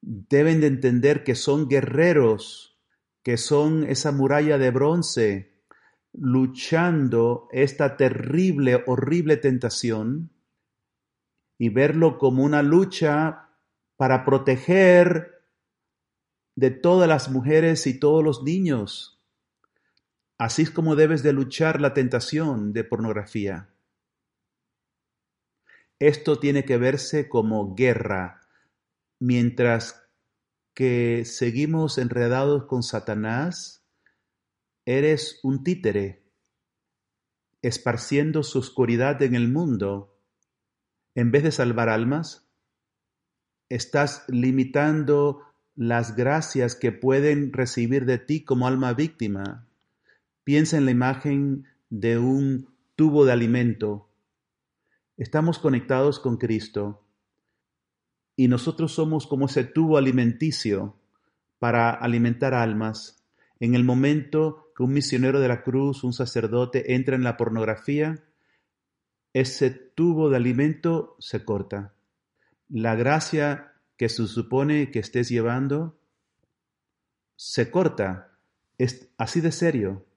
Deben 0.00 0.62
de 0.62 0.68
entender 0.68 1.24
que 1.24 1.34
son 1.34 1.68
guerreros, 1.68 2.80
que 3.22 3.36
son 3.36 3.84
esa 3.84 4.10
muralla 4.10 4.56
de 4.56 4.70
bronce, 4.70 5.52
luchando 6.14 7.46
esta 7.52 7.98
terrible, 7.98 8.82
horrible 8.86 9.36
tentación 9.36 10.30
y 11.58 11.68
verlo 11.68 12.16
como 12.16 12.44
una 12.44 12.62
lucha 12.62 13.50
para 13.98 14.24
proteger 14.24 15.42
de 16.54 16.70
todas 16.70 17.10
las 17.10 17.28
mujeres 17.30 17.86
y 17.86 18.00
todos 18.00 18.24
los 18.24 18.42
niños. 18.42 19.17
Así 20.38 20.62
es 20.62 20.70
como 20.70 20.94
debes 20.94 21.24
de 21.24 21.32
luchar 21.32 21.80
la 21.80 21.94
tentación 21.94 22.72
de 22.72 22.84
pornografía. 22.84 23.74
Esto 25.98 26.38
tiene 26.38 26.64
que 26.64 26.78
verse 26.78 27.28
como 27.28 27.74
guerra, 27.74 28.40
mientras 29.18 30.08
que 30.74 31.24
seguimos 31.24 31.98
enredados 31.98 32.66
con 32.66 32.84
Satanás, 32.84 33.84
eres 34.86 35.40
un 35.42 35.64
títere, 35.64 36.22
esparciendo 37.60 38.44
su 38.44 38.60
oscuridad 38.60 39.20
en 39.22 39.34
el 39.34 39.48
mundo. 39.48 40.20
En 41.16 41.32
vez 41.32 41.42
de 41.42 41.50
salvar 41.50 41.88
almas, 41.88 42.48
estás 43.68 44.24
limitando 44.28 45.42
las 45.74 46.14
gracias 46.14 46.76
que 46.76 46.92
pueden 46.92 47.52
recibir 47.52 48.04
de 48.06 48.18
ti 48.18 48.44
como 48.44 48.68
alma 48.68 48.94
víctima. 48.94 49.67
Piensa 50.48 50.78
en 50.78 50.86
la 50.86 50.92
imagen 50.92 51.66
de 51.90 52.16
un 52.18 52.74
tubo 52.96 53.26
de 53.26 53.32
alimento. 53.32 54.08
Estamos 55.18 55.58
conectados 55.58 56.20
con 56.20 56.38
Cristo 56.38 57.04
y 58.34 58.48
nosotros 58.48 58.94
somos 58.94 59.26
como 59.26 59.44
ese 59.44 59.64
tubo 59.64 59.98
alimenticio 59.98 60.96
para 61.58 61.90
alimentar 61.90 62.54
almas. 62.54 63.22
En 63.60 63.74
el 63.74 63.84
momento 63.84 64.72
que 64.74 64.84
un 64.84 64.94
misionero 64.94 65.38
de 65.38 65.48
la 65.48 65.62
cruz, 65.62 66.02
un 66.02 66.14
sacerdote, 66.14 66.94
entra 66.94 67.14
en 67.14 67.24
la 67.24 67.36
pornografía, 67.36 68.24
ese 69.34 69.68
tubo 69.70 70.30
de 70.30 70.38
alimento 70.38 71.14
se 71.18 71.44
corta. 71.44 71.92
La 72.70 72.94
gracia 72.94 73.74
que 73.98 74.08
se 74.08 74.26
supone 74.26 74.90
que 74.90 75.00
estés 75.00 75.28
llevando 75.28 76.00
se 77.36 77.70
corta. 77.70 78.38
Es 78.78 79.10
así 79.18 79.42
de 79.42 79.52
serio. 79.52 80.07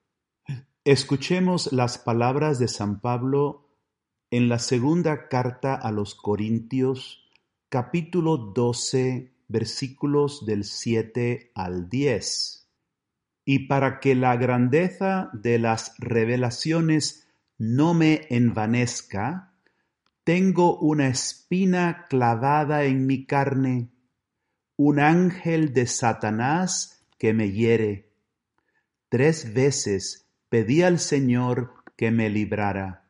Escuchemos 0.83 1.71
las 1.73 1.99
palabras 1.99 2.57
de 2.57 2.67
San 2.67 3.01
Pablo 3.01 3.69
en 4.31 4.49
la 4.49 4.57
segunda 4.57 5.27
carta 5.27 5.75
a 5.75 5.91
los 5.91 6.15
Corintios, 6.15 7.29
capítulo 7.69 8.37
12, 8.37 9.31
versículos 9.47 10.43
del 10.47 10.63
7 10.63 11.51
al 11.53 11.87
10. 11.87 12.67
Y 13.45 13.67
para 13.67 13.99
que 13.99 14.15
la 14.15 14.35
grandeza 14.37 15.29
de 15.33 15.59
las 15.59 15.93
revelaciones 15.99 17.27
no 17.59 17.93
me 17.93 18.25
envanezca, 18.31 19.53
tengo 20.23 20.79
una 20.79 21.09
espina 21.09 22.07
clavada 22.09 22.85
en 22.85 23.05
mi 23.05 23.27
carne, 23.27 23.91
un 24.77 24.99
ángel 24.99 25.73
de 25.73 25.85
Satanás 25.85 27.05
que 27.19 27.35
me 27.35 27.51
hiere. 27.51 28.15
Tres 29.09 29.53
veces 29.53 30.20
Pedí 30.51 30.81
al 30.81 30.99
Señor 30.99 31.75
que 31.95 32.11
me 32.11 32.29
librara, 32.29 33.09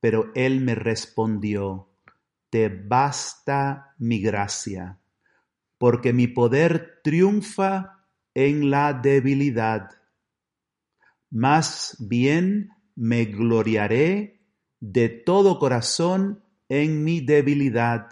pero 0.00 0.32
Él 0.34 0.62
me 0.62 0.74
respondió, 0.74 1.90
Te 2.48 2.70
basta 2.70 3.94
mi 3.98 4.22
gracia, 4.22 4.98
porque 5.76 6.14
mi 6.14 6.26
poder 6.26 7.02
triunfa 7.04 8.06
en 8.32 8.70
la 8.70 8.94
debilidad. 8.94 9.90
Más 11.28 11.98
bien 12.00 12.70
me 12.94 13.26
gloriaré 13.26 14.40
de 14.80 15.10
todo 15.10 15.58
corazón 15.58 16.42
en 16.70 17.04
mi 17.04 17.20
debilidad, 17.20 18.08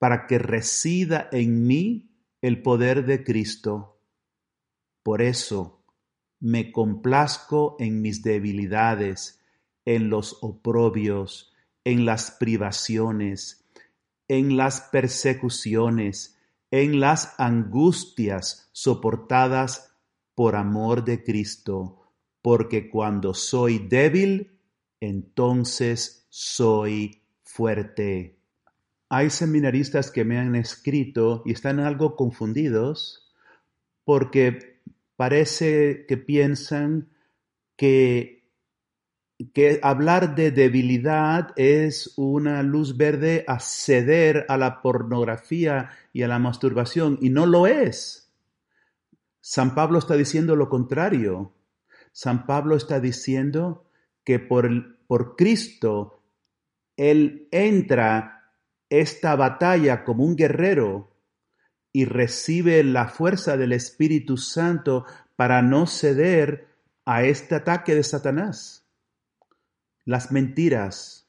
para 0.00 0.26
que 0.26 0.40
resida 0.40 1.28
en 1.30 1.68
mí 1.68 2.16
el 2.42 2.62
poder 2.62 3.06
de 3.06 3.22
Cristo. 3.22 4.02
Por 5.04 5.22
eso, 5.22 5.79
me 6.40 6.72
complazco 6.72 7.76
en 7.78 8.00
mis 8.02 8.22
debilidades, 8.22 9.40
en 9.84 10.08
los 10.10 10.38
oprobios, 10.40 11.52
en 11.84 12.04
las 12.04 12.30
privaciones, 12.30 13.64
en 14.28 14.56
las 14.56 14.80
persecuciones, 14.80 16.38
en 16.70 17.00
las 17.00 17.38
angustias 17.38 18.70
soportadas 18.72 19.94
por 20.34 20.56
amor 20.56 21.04
de 21.04 21.22
Cristo, 21.22 22.00
porque 22.40 22.88
cuando 22.88 23.34
soy 23.34 23.78
débil, 23.78 24.58
entonces 25.00 26.26
soy 26.30 27.22
fuerte. 27.42 28.38
Hay 29.08 29.30
seminaristas 29.30 30.10
que 30.10 30.24
me 30.24 30.38
han 30.38 30.54
escrito 30.54 31.42
y 31.44 31.52
están 31.52 31.80
algo 31.80 32.14
confundidos 32.14 33.34
porque 34.04 34.69
parece 35.20 36.06
que 36.08 36.16
piensan 36.16 37.10
que 37.76 38.40
que 39.52 39.78
hablar 39.82 40.34
de 40.34 40.50
debilidad 40.50 41.52
es 41.56 42.14
una 42.16 42.62
luz 42.62 42.96
verde 42.96 43.44
a 43.46 43.60
ceder 43.60 44.46
a 44.48 44.56
la 44.56 44.80
pornografía 44.80 45.90
y 46.14 46.22
a 46.22 46.28
la 46.28 46.38
masturbación, 46.38 47.18
y 47.20 47.28
no 47.28 47.44
lo 47.44 47.66
es. 47.66 48.32
San 49.42 49.74
Pablo 49.74 49.98
está 49.98 50.14
diciendo 50.14 50.56
lo 50.56 50.70
contrario. 50.70 51.52
San 52.12 52.46
Pablo 52.46 52.74
está 52.74 52.98
diciendo 52.98 53.90
que 54.24 54.38
por, 54.38 55.04
por 55.06 55.36
Cristo 55.36 56.22
Él 56.96 57.46
entra 57.50 58.54
esta 58.88 59.36
batalla 59.36 60.02
como 60.02 60.24
un 60.24 60.34
guerrero 60.34 61.09
y 61.92 62.04
recibe 62.04 62.82
la 62.84 63.08
fuerza 63.08 63.56
del 63.56 63.72
Espíritu 63.72 64.36
Santo 64.36 65.04
para 65.36 65.62
no 65.62 65.86
ceder 65.86 66.68
a 67.04 67.24
este 67.24 67.56
ataque 67.56 67.94
de 67.94 68.04
Satanás. 68.04 68.86
Las 70.04 70.30
mentiras, 70.30 71.28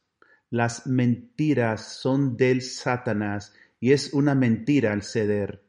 las 0.49 0.86
mentiras 0.86 1.99
son 1.99 2.38
del 2.38 2.62
Satanás 2.62 3.53
y 3.80 3.93
es 3.93 4.14
una 4.14 4.36
mentira 4.36 4.93
el 4.93 5.01
ceder. 5.01 5.64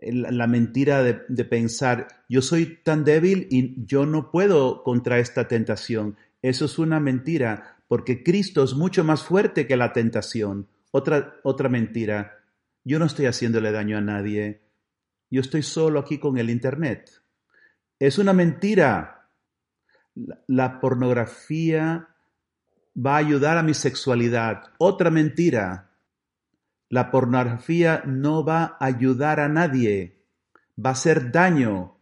La 0.00 0.46
mentira 0.46 1.02
de, 1.02 1.44
pensar, 1.44 2.08
yo 2.28 2.42
soy 2.42 2.78
tan 2.82 3.04
débil 3.04 3.46
y 3.50 3.84
yo 3.84 4.04
no 4.06 4.30
puedo 4.30 4.82
contra 4.82 5.18
esta 5.18 5.46
tentación. 5.46 6.16
Eso 6.40 6.64
es 6.64 6.78
una 6.78 6.98
mentira, 6.98 7.76
porque 7.86 8.24
Cristo 8.24 8.64
es 8.64 8.74
mucho 8.74 9.04
más 9.04 9.22
fuerte 9.22 9.68
que 9.68 9.76
la 9.76 9.92
tentación. 9.92 10.66
Otra, 10.90 11.36
otra 11.44 11.68
mentira, 11.68 12.41
yo 12.84 12.98
no 12.98 13.06
estoy 13.06 13.26
haciéndole 13.26 13.72
daño 13.72 13.98
a 13.98 14.00
nadie. 14.00 14.62
Yo 15.30 15.40
estoy 15.40 15.62
solo 15.62 16.00
aquí 16.00 16.18
con 16.18 16.38
el 16.38 16.50
Internet. 16.50 17.22
Es 17.98 18.18
una 18.18 18.32
mentira 18.32 19.22
la 20.46 20.80
pornografía 20.80 22.08
va 22.94 23.14
a 23.14 23.18
ayudar 23.18 23.58
a 23.58 23.62
mi 23.62 23.74
sexualidad. 23.74 24.64
Otra 24.78 25.10
mentira. 25.10 25.90
La 26.88 27.10
pornografía 27.10 28.02
no 28.04 28.44
va 28.44 28.76
a 28.78 28.84
ayudar 28.84 29.40
a 29.40 29.48
nadie. 29.48 30.26
Va 30.78 30.90
a 30.90 30.92
hacer 30.92 31.32
daño. 31.32 31.98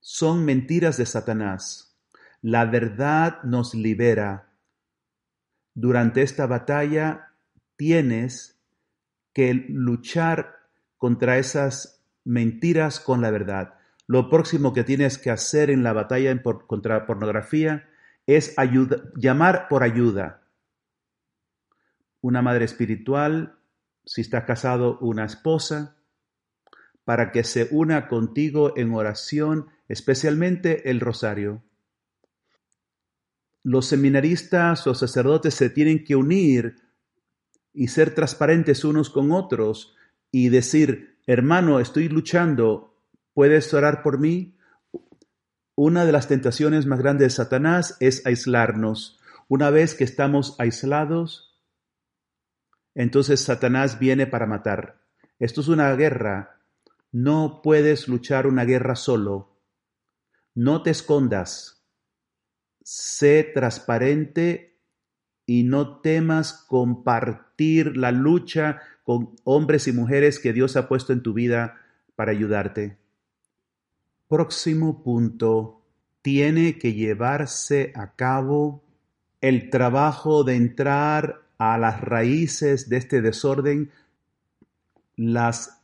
Son 0.00 0.44
mentiras 0.44 0.98
de 0.98 1.06
Satanás. 1.06 1.98
La 2.42 2.66
verdad 2.66 3.42
nos 3.42 3.74
libera. 3.74 4.52
Durante 5.74 6.22
esta 6.22 6.46
batalla 6.46 7.32
tienes 7.76 8.55
que 9.36 9.52
luchar 9.52 10.56
contra 10.96 11.36
esas 11.36 12.02
mentiras 12.24 13.00
con 13.00 13.20
la 13.20 13.30
verdad. 13.30 13.74
Lo 14.06 14.30
próximo 14.30 14.72
que 14.72 14.82
tienes 14.82 15.18
que 15.18 15.28
hacer 15.28 15.68
en 15.68 15.82
la 15.82 15.92
batalla 15.92 16.42
contra 16.66 17.00
la 17.00 17.06
pornografía 17.06 17.86
es 18.26 18.56
llamar 19.14 19.68
por 19.68 19.82
ayuda. 19.82 20.40
Una 22.22 22.40
madre 22.40 22.64
espiritual, 22.64 23.58
si 24.06 24.22
estás 24.22 24.44
casado, 24.44 24.98
una 25.00 25.26
esposa, 25.26 25.98
para 27.04 27.30
que 27.30 27.44
se 27.44 27.68
una 27.72 28.08
contigo 28.08 28.72
en 28.74 28.94
oración, 28.94 29.66
especialmente 29.86 30.88
el 30.88 30.98
rosario. 30.98 31.62
Los 33.62 33.84
seminaristas 33.84 34.86
o 34.86 34.94
sacerdotes 34.94 35.52
se 35.52 35.68
tienen 35.68 36.04
que 36.04 36.16
unir 36.16 36.85
y 37.76 37.88
ser 37.88 38.14
transparentes 38.14 38.84
unos 38.84 39.10
con 39.10 39.30
otros 39.30 39.94
y 40.32 40.48
decir, 40.48 41.18
hermano, 41.26 41.78
estoy 41.78 42.08
luchando 42.08 42.96
¿Puedes 43.36 43.74
orar 43.74 44.02
por 44.02 44.18
mí? 44.18 44.56
Una 45.74 46.06
de 46.06 46.12
las 46.12 46.26
tentaciones 46.26 46.86
más 46.86 47.00
grandes 47.00 47.26
de 47.26 47.36
Satanás 47.36 47.98
es 48.00 48.24
aislarnos. 48.24 49.20
Una 49.46 49.68
vez 49.68 49.94
que 49.94 50.04
estamos 50.04 50.58
aislados, 50.58 51.60
entonces 52.94 53.42
Satanás 53.42 53.98
viene 53.98 54.26
para 54.26 54.46
matar. 54.46 55.02
Esto 55.38 55.60
es 55.60 55.68
una 55.68 55.94
guerra. 55.96 56.62
No 57.12 57.60
puedes 57.62 58.08
luchar 58.08 58.46
una 58.46 58.64
guerra 58.64 58.96
solo. 58.96 59.60
No 60.54 60.82
te 60.82 60.88
escondas. 60.88 61.86
Sé 62.82 63.44
transparente 63.52 64.75
y 65.46 65.62
no 65.62 66.00
temas 66.00 66.52
compartir 66.52 67.96
la 67.96 68.10
lucha 68.10 68.82
con 69.04 69.30
hombres 69.44 69.86
y 69.86 69.92
mujeres 69.92 70.40
que 70.40 70.52
Dios 70.52 70.76
ha 70.76 70.88
puesto 70.88 71.12
en 71.12 71.22
tu 71.22 71.32
vida 71.32 71.80
para 72.16 72.32
ayudarte. 72.32 72.98
Próximo 74.28 75.02
punto. 75.04 75.82
Tiene 76.22 76.76
que 76.76 76.92
llevarse 76.92 77.92
a 77.94 78.16
cabo 78.16 78.82
el 79.40 79.70
trabajo 79.70 80.42
de 80.42 80.56
entrar 80.56 81.42
a 81.58 81.78
las 81.78 82.00
raíces 82.00 82.88
de 82.88 82.96
este 82.96 83.22
desorden, 83.22 83.92
las 85.14 85.80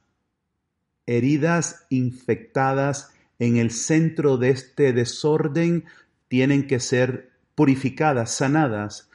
heridas 1.06 1.86
infectadas 1.90 3.12
en 3.38 3.56
el 3.56 3.70
centro 3.70 4.36
de 4.36 4.50
este 4.50 4.92
desorden 4.92 5.84
tienen 6.28 6.66
que 6.66 6.80
ser 6.80 7.30
purificadas, 7.54 8.32
sanadas, 8.32 9.10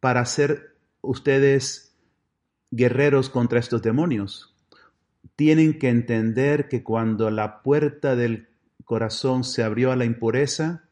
para 0.00 0.24
ser 0.26 0.76
ustedes 1.00 1.96
guerreros 2.70 3.30
contra 3.30 3.58
estos 3.58 3.82
demonios. 3.82 4.54
Tienen 5.36 5.78
que 5.78 5.88
entender 5.88 6.68
que 6.68 6.82
cuando 6.82 7.30
la 7.30 7.62
puerta 7.62 8.16
del 8.16 8.48
corazón 8.84 9.44
se 9.44 9.62
abrió 9.62 9.92
a 9.92 9.96
la 9.96 10.04
impureza, 10.04 10.84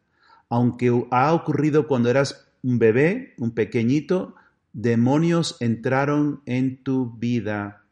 aunque 0.49 1.07
ha 1.11 1.35
ocurrido 1.35 1.89
cuando 1.89 2.11
eras 2.11 2.49
un 2.63 2.79
bebé, 2.79 3.35
un 3.39 3.53
pequeñito, 3.53 4.35
demonios 4.73 5.57
entraron 5.61 6.43
en 6.47 6.83
tu 6.83 7.17
vida. 7.17 7.85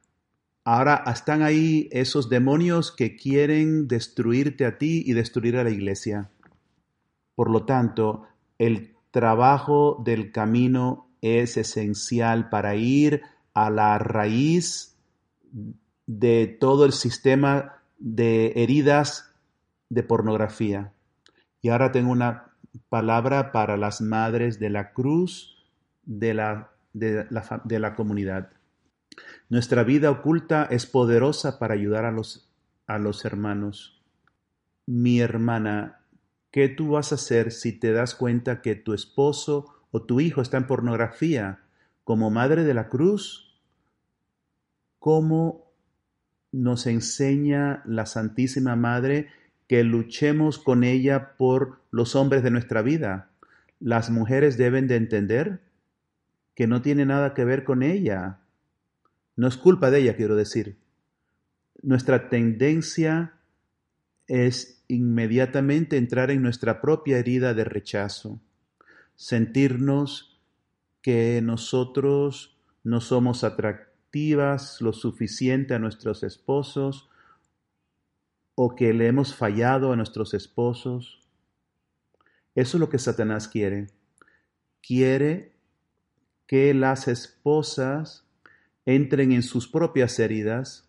Ahora 0.65 1.05
están 1.07 1.43
ahí 1.43 1.89
esos 1.93 2.29
demonios 2.29 2.91
que 2.91 3.17
quieren 3.17 3.87
destruirte 3.87 4.65
a 4.65 4.79
ti 4.79 5.03
y 5.05 5.13
destruir 5.13 5.57
a 5.57 5.65
la 5.65 5.71
iglesia. 5.71 6.31
Por 7.35 7.51
lo 7.51 7.65
tanto, 7.65 8.27
el 8.59 8.94
trabajo 9.15 10.03
del 10.05 10.33
camino 10.33 11.09
es 11.21 11.57
esencial 11.57 12.49
para 12.51 12.75
ir 12.75 13.23
a 13.55 13.71
la 13.71 13.97
raíz 13.97 14.99
de 16.05 16.49
todo 16.49 16.85
el 16.85 16.93
sistema 16.93 17.77
de 18.01 18.55
heridas 18.57 19.33
de 19.89 20.03
pornografía. 20.03 20.93
Y 21.63 21.69
ahora 21.69 21.93
tengo 21.93 22.11
una 22.11 22.57
palabra 22.89 23.53
para 23.53 23.77
las 23.77 24.01
madres 24.01 24.59
de 24.59 24.71
la 24.71 24.93
cruz 24.93 25.65
de 26.03 26.35
la, 26.35 26.73
de 26.93 27.25
la, 27.31 27.63
de 27.63 27.79
la 27.79 27.95
comunidad. 27.95 28.51
Nuestra 29.49 29.85
vida 29.85 30.11
oculta 30.11 30.67
es 30.69 30.87
poderosa 30.87 31.61
para 31.61 31.75
ayudar 31.75 32.05
a 32.05 32.11
los, 32.11 32.51
a 32.89 32.99
los 32.99 33.25
hermanos. 33.25 34.03
Mi 34.87 35.21
hermana, 35.21 36.01
¿qué 36.55 36.69
tú 36.69 36.91
vas 36.91 37.11
a 37.11 37.17
hacer 37.17 37.51
si 37.51 37.73
te 37.73 37.91
das 37.91 38.15
cuenta 38.15 38.63
que 38.63 38.77
tu 38.77 38.95
esposo 38.95 39.75
o 39.91 40.05
tu 40.05 40.21
hijo 40.21 40.41
está 40.41 40.57
en 40.57 40.69
pornografía? 40.69 41.65
Como 42.05 42.31
madre 42.31 42.63
de 42.63 42.75
la 42.75 42.89
cruz, 42.89 43.61
¿cómo 45.01 45.73
nos 46.53 46.87
enseña 46.87 47.83
la 47.87 48.07
Santísima 48.07 48.77
Madre 48.77 49.31
que 49.67 49.83
luchemos 49.83 50.61
con 50.61 50.85
ella 50.85 51.35
por 51.37 51.81
los 51.91 52.15
hombres 52.15 52.45
de 52.45 52.53
nuestra 52.53 52.83
vida. 52.83 53.31
Las 53.81 54.11
mujeres 54.11 54.57
deben 54.57 54.87
de 54.87 54.95
entender 54.95 55.61
que 56.55 56.69
no 56.69 56.83
tiene 56.83 57.05
nada 57.05 57.35
que 57.35 57.45
ver 57.45 57.65
con 57.65 57.83
ella. 57.83 58.39
No 59.35 59.49
es 59.49 59.57
culpa 59.57 59.91
de 59.91 60.03
ella, 60.03 60.15
quiero 60.15 60.37
decir. 60.37 60.77
Nuestra 61.83 62.29
tendencia 62.29 63.34
es 64.27 64.85
inmediatamente 64.89 65.97
entrar 65.97 66.31
en 66.31 66.43
nuestra 66.43 66.81
propia 66.81 67.19
herida 67.19 67.55
de 67.55 67.65
rechazo, 67.65 68.41
sentirnos 69.17 70.41
que 71.03 71.41
nosotros 71.43 72.59
no 72.83 73.01
somos 73.01 73.45
atractivas 73.45 74.81
lo 74.81 74.93
suficiente 74.93 75.75
a 75.75 75.79
nuestros 75.79 76.23
esposos 76.23 77.11
o 78.55 78.75
que 78.75 78.93
le 78.95 79.09
hemos 79.09 79.35
fallado 79.35 79.93
a 79.93 79.97
nuestros 79.97 80.33
esposos. 80.35 81.21
Eso 82.55 82.77
es 82.77 82.81
lo 82.81 82.89
que 82.89 82.99
Satanás 82.99 83.49
quiere. 83.49 83.89
Quiere 84.81 85.57
que 86.47 86.73
las 86.73 87.09
esposas 87.09 88.27
entren 88.87 89.33
en 89.33 89.43
sus 89.43 89.67
propias 89.67 90.19
heridas 90.19 90.89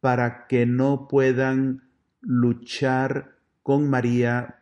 para 0.00 0.46
que 0.46 0.66
no 0.66 1.08
puedan 1.08 1.88
luchar 2.24 3.36
con 3.62 3.88
María 3.88 4.60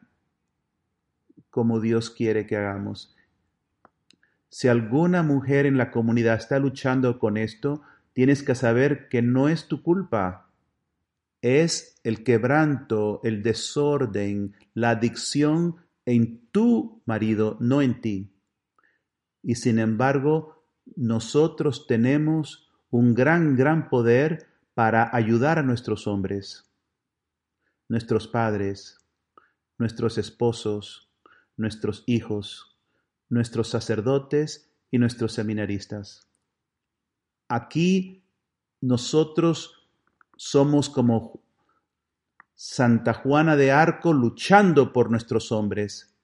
como 1.50 1.80
Dios 1.80 2.10
quiere 2.10 2.46
que 2.46 2.56
hagamos. 2.56 3.14
Si 4.48 4.68
alguna 4.68 5.22
mujer 5.22 5.66
en 5.66 5.78
la 5.78 5.90
comunidad 5.90 6.36
está 6.36 6.58
luchando 6.58 7.18
con 7.18 7.36
esto, 7.36 7.82
tienes 8.12 8.42
que 8.42 8.54
saber 8.54 9.08
que 9.08 9.22
no 9.22 9.48
es 9.48 9.66
tu 9.68 9.82
culpa. 9.82 10.50
Es 11.40 12.00
el 12.04 12.22
quebranto, 12.24 13.20
el 13.24 13.42
desorden, 13.42 14.54
la 14.74 14.90
adicción 14.90 15.76
en 16.04 16.40
tu 16.52 17.02
marido, 17.06 17.56
no 17.60 17.82
en 17.82 18.00
ti. 18.00 18.30
Y 19.42 19.56
sin 19.56 19.78
embargo, 19.78 20.64
nosotros 20.96 21.86
tenemos 21.86 22.70
un 22.90 23.14
gran, 23.14 23.56
gran 23.56 23.88
poder 23.88 24.46
para 24.74 25.14
ayudar 25.14 25.58
a 25.58 25.62
nuestros 25.62 26.06
hombres, 26.06 26.64
nuestros 27.92 28.26
padres, 28.26 28.96
nuestros 29.76 30.16
esposos, 30.16 31.10
nuestros 31.58 32.04
hijos, 32.06 32.78
nuestros 33.28 33.68
sacerdotes 33.68 34.72
y 34.90 34.96
nuestros 34.96 35.34
seminaristas. 35.34 36.26
Aquí 37.48 38.24
nosotros 38.80 39.90
somos 40.38 40.88
como 40.88 41.42
Santa 42.54 43.12
Juana 43.12 43.56
de 43.56 43.72
Arco 43.72 44.14
luchando 44.14 44.94
por 44.94 45.10
nuestros 45.10 45.52
hombres. 45.52 46.16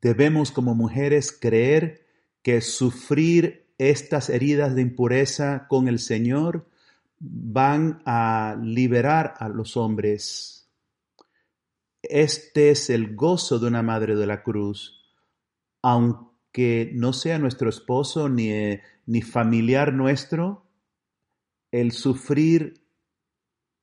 Debemos 0.00 0.52
como 0.52 0.74
mujeres 0.74 1.36
creer 1.38 2.06
que 2.40 2.62
sufrir 2.62 3.66
estas 3.76 4.30
heridas 4.30 4.74
de 4.74 4.80
impureza 4.80 5.66
con 5.68 5.86
el 5.86 5.98
Señor 5.98 6.66
van 7.26 8.02
a 8.04 8.56
liberar 8.60 9.34
a 9.38 9.48
los 9.48 9.76
hombres. 9.76 10.70
Este 12.02 12.70
es 12.70 12.90
el 12.90 13.16
gozo 13.16 13.58
de 13.58 13.66
una 13.66 13.82
madre 13.82 14.14
de 14.14 14.26
la 14.26 14.42
cruz, 14.42 15.02
aunque 15.82 16.90
no 16.92 17.14
sea 17.14 17.38
nuestro 17.38 17.70
esposo 17.70 18.28
ni, 18.28 18.52
ni 19.06 19.22
familiar 19.22 19.94
nuestro, 19.94 20.66
el 21.70 21.92
sufrir 21.92 22.84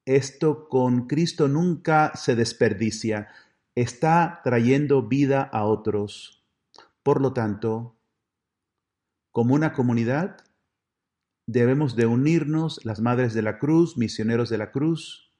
esto 0.06 0.70
con 0.70 1.08
Cristo 1.08 1.48
nunca 1.48 2.12
se 2.16 2.36
desperdicia, 2.36 3.30
está 3.76 4.42
trayendo 4.44 5.08
vida 5.08 5.42
a 5.42 5.66
otros. 5.66 6.46
Por 7.02 7.22
lo 7.22 7.34
tanto, 7.34 7.98
como 9.32 9.56
una 9.56 9.74
comunidad, 9.74 10.38
debemos 11.52 11.96
de 11.96 12.06
unirnos, 12.06 12.80
las 12.86 13.02
Madres 13.02 13.34
de 13.34 13.42
la 13.42 13.60
Cruz, 13.60 13.98
misioneros 13.98 14.50
de 14.50 14.58
la 14.58 14.72
Cruz, 14.72 15.32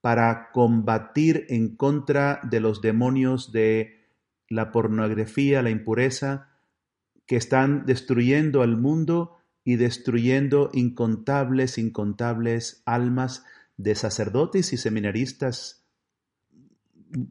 para 0.00 0.50
combatir 0.52 1.46
en 1.48 1.76
contra 1.76 2.40
de 2.42 2.60
los 2.60 2.80
demonios 2.80 3.52
de 3.52 4.04
la 4.48 4.72
pornografía, 4.72 5.62
la 5.62 5.70
impureza, 5.70 6.50
que 7.26 7.36
están 7.36 7.86
destruyendo 7.86 8.62
al 8.62 8.76
mundo 8.76 9.36
y 9.64 9.76
destruyendo 9.76 10.70
incontables, 10.74 11.78
incontables 11.78 12.82
almas 12.84 13.44
de 13.76 13.94
sacerdotes 13.94 14.72
y 14.72 14.76
seminaristas. 14.76 15.86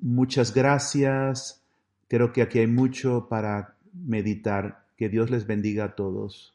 Muchas 0.02 0.54
gracias. 0.54 1.64
Creo 2.08 2.34
que 2.34 2.42
aquí 2.42 2.60
hay 2.60 2.68
mucho 2.68 3.28
para 3.30 3.78
meditar. 3.94 4.88
Que 4.98 5.10
Dios 5.10 5.30
les 5.30 5.46
bendiga 5.46 5.86
a 5.86 5.96
todos. 5.96 6.54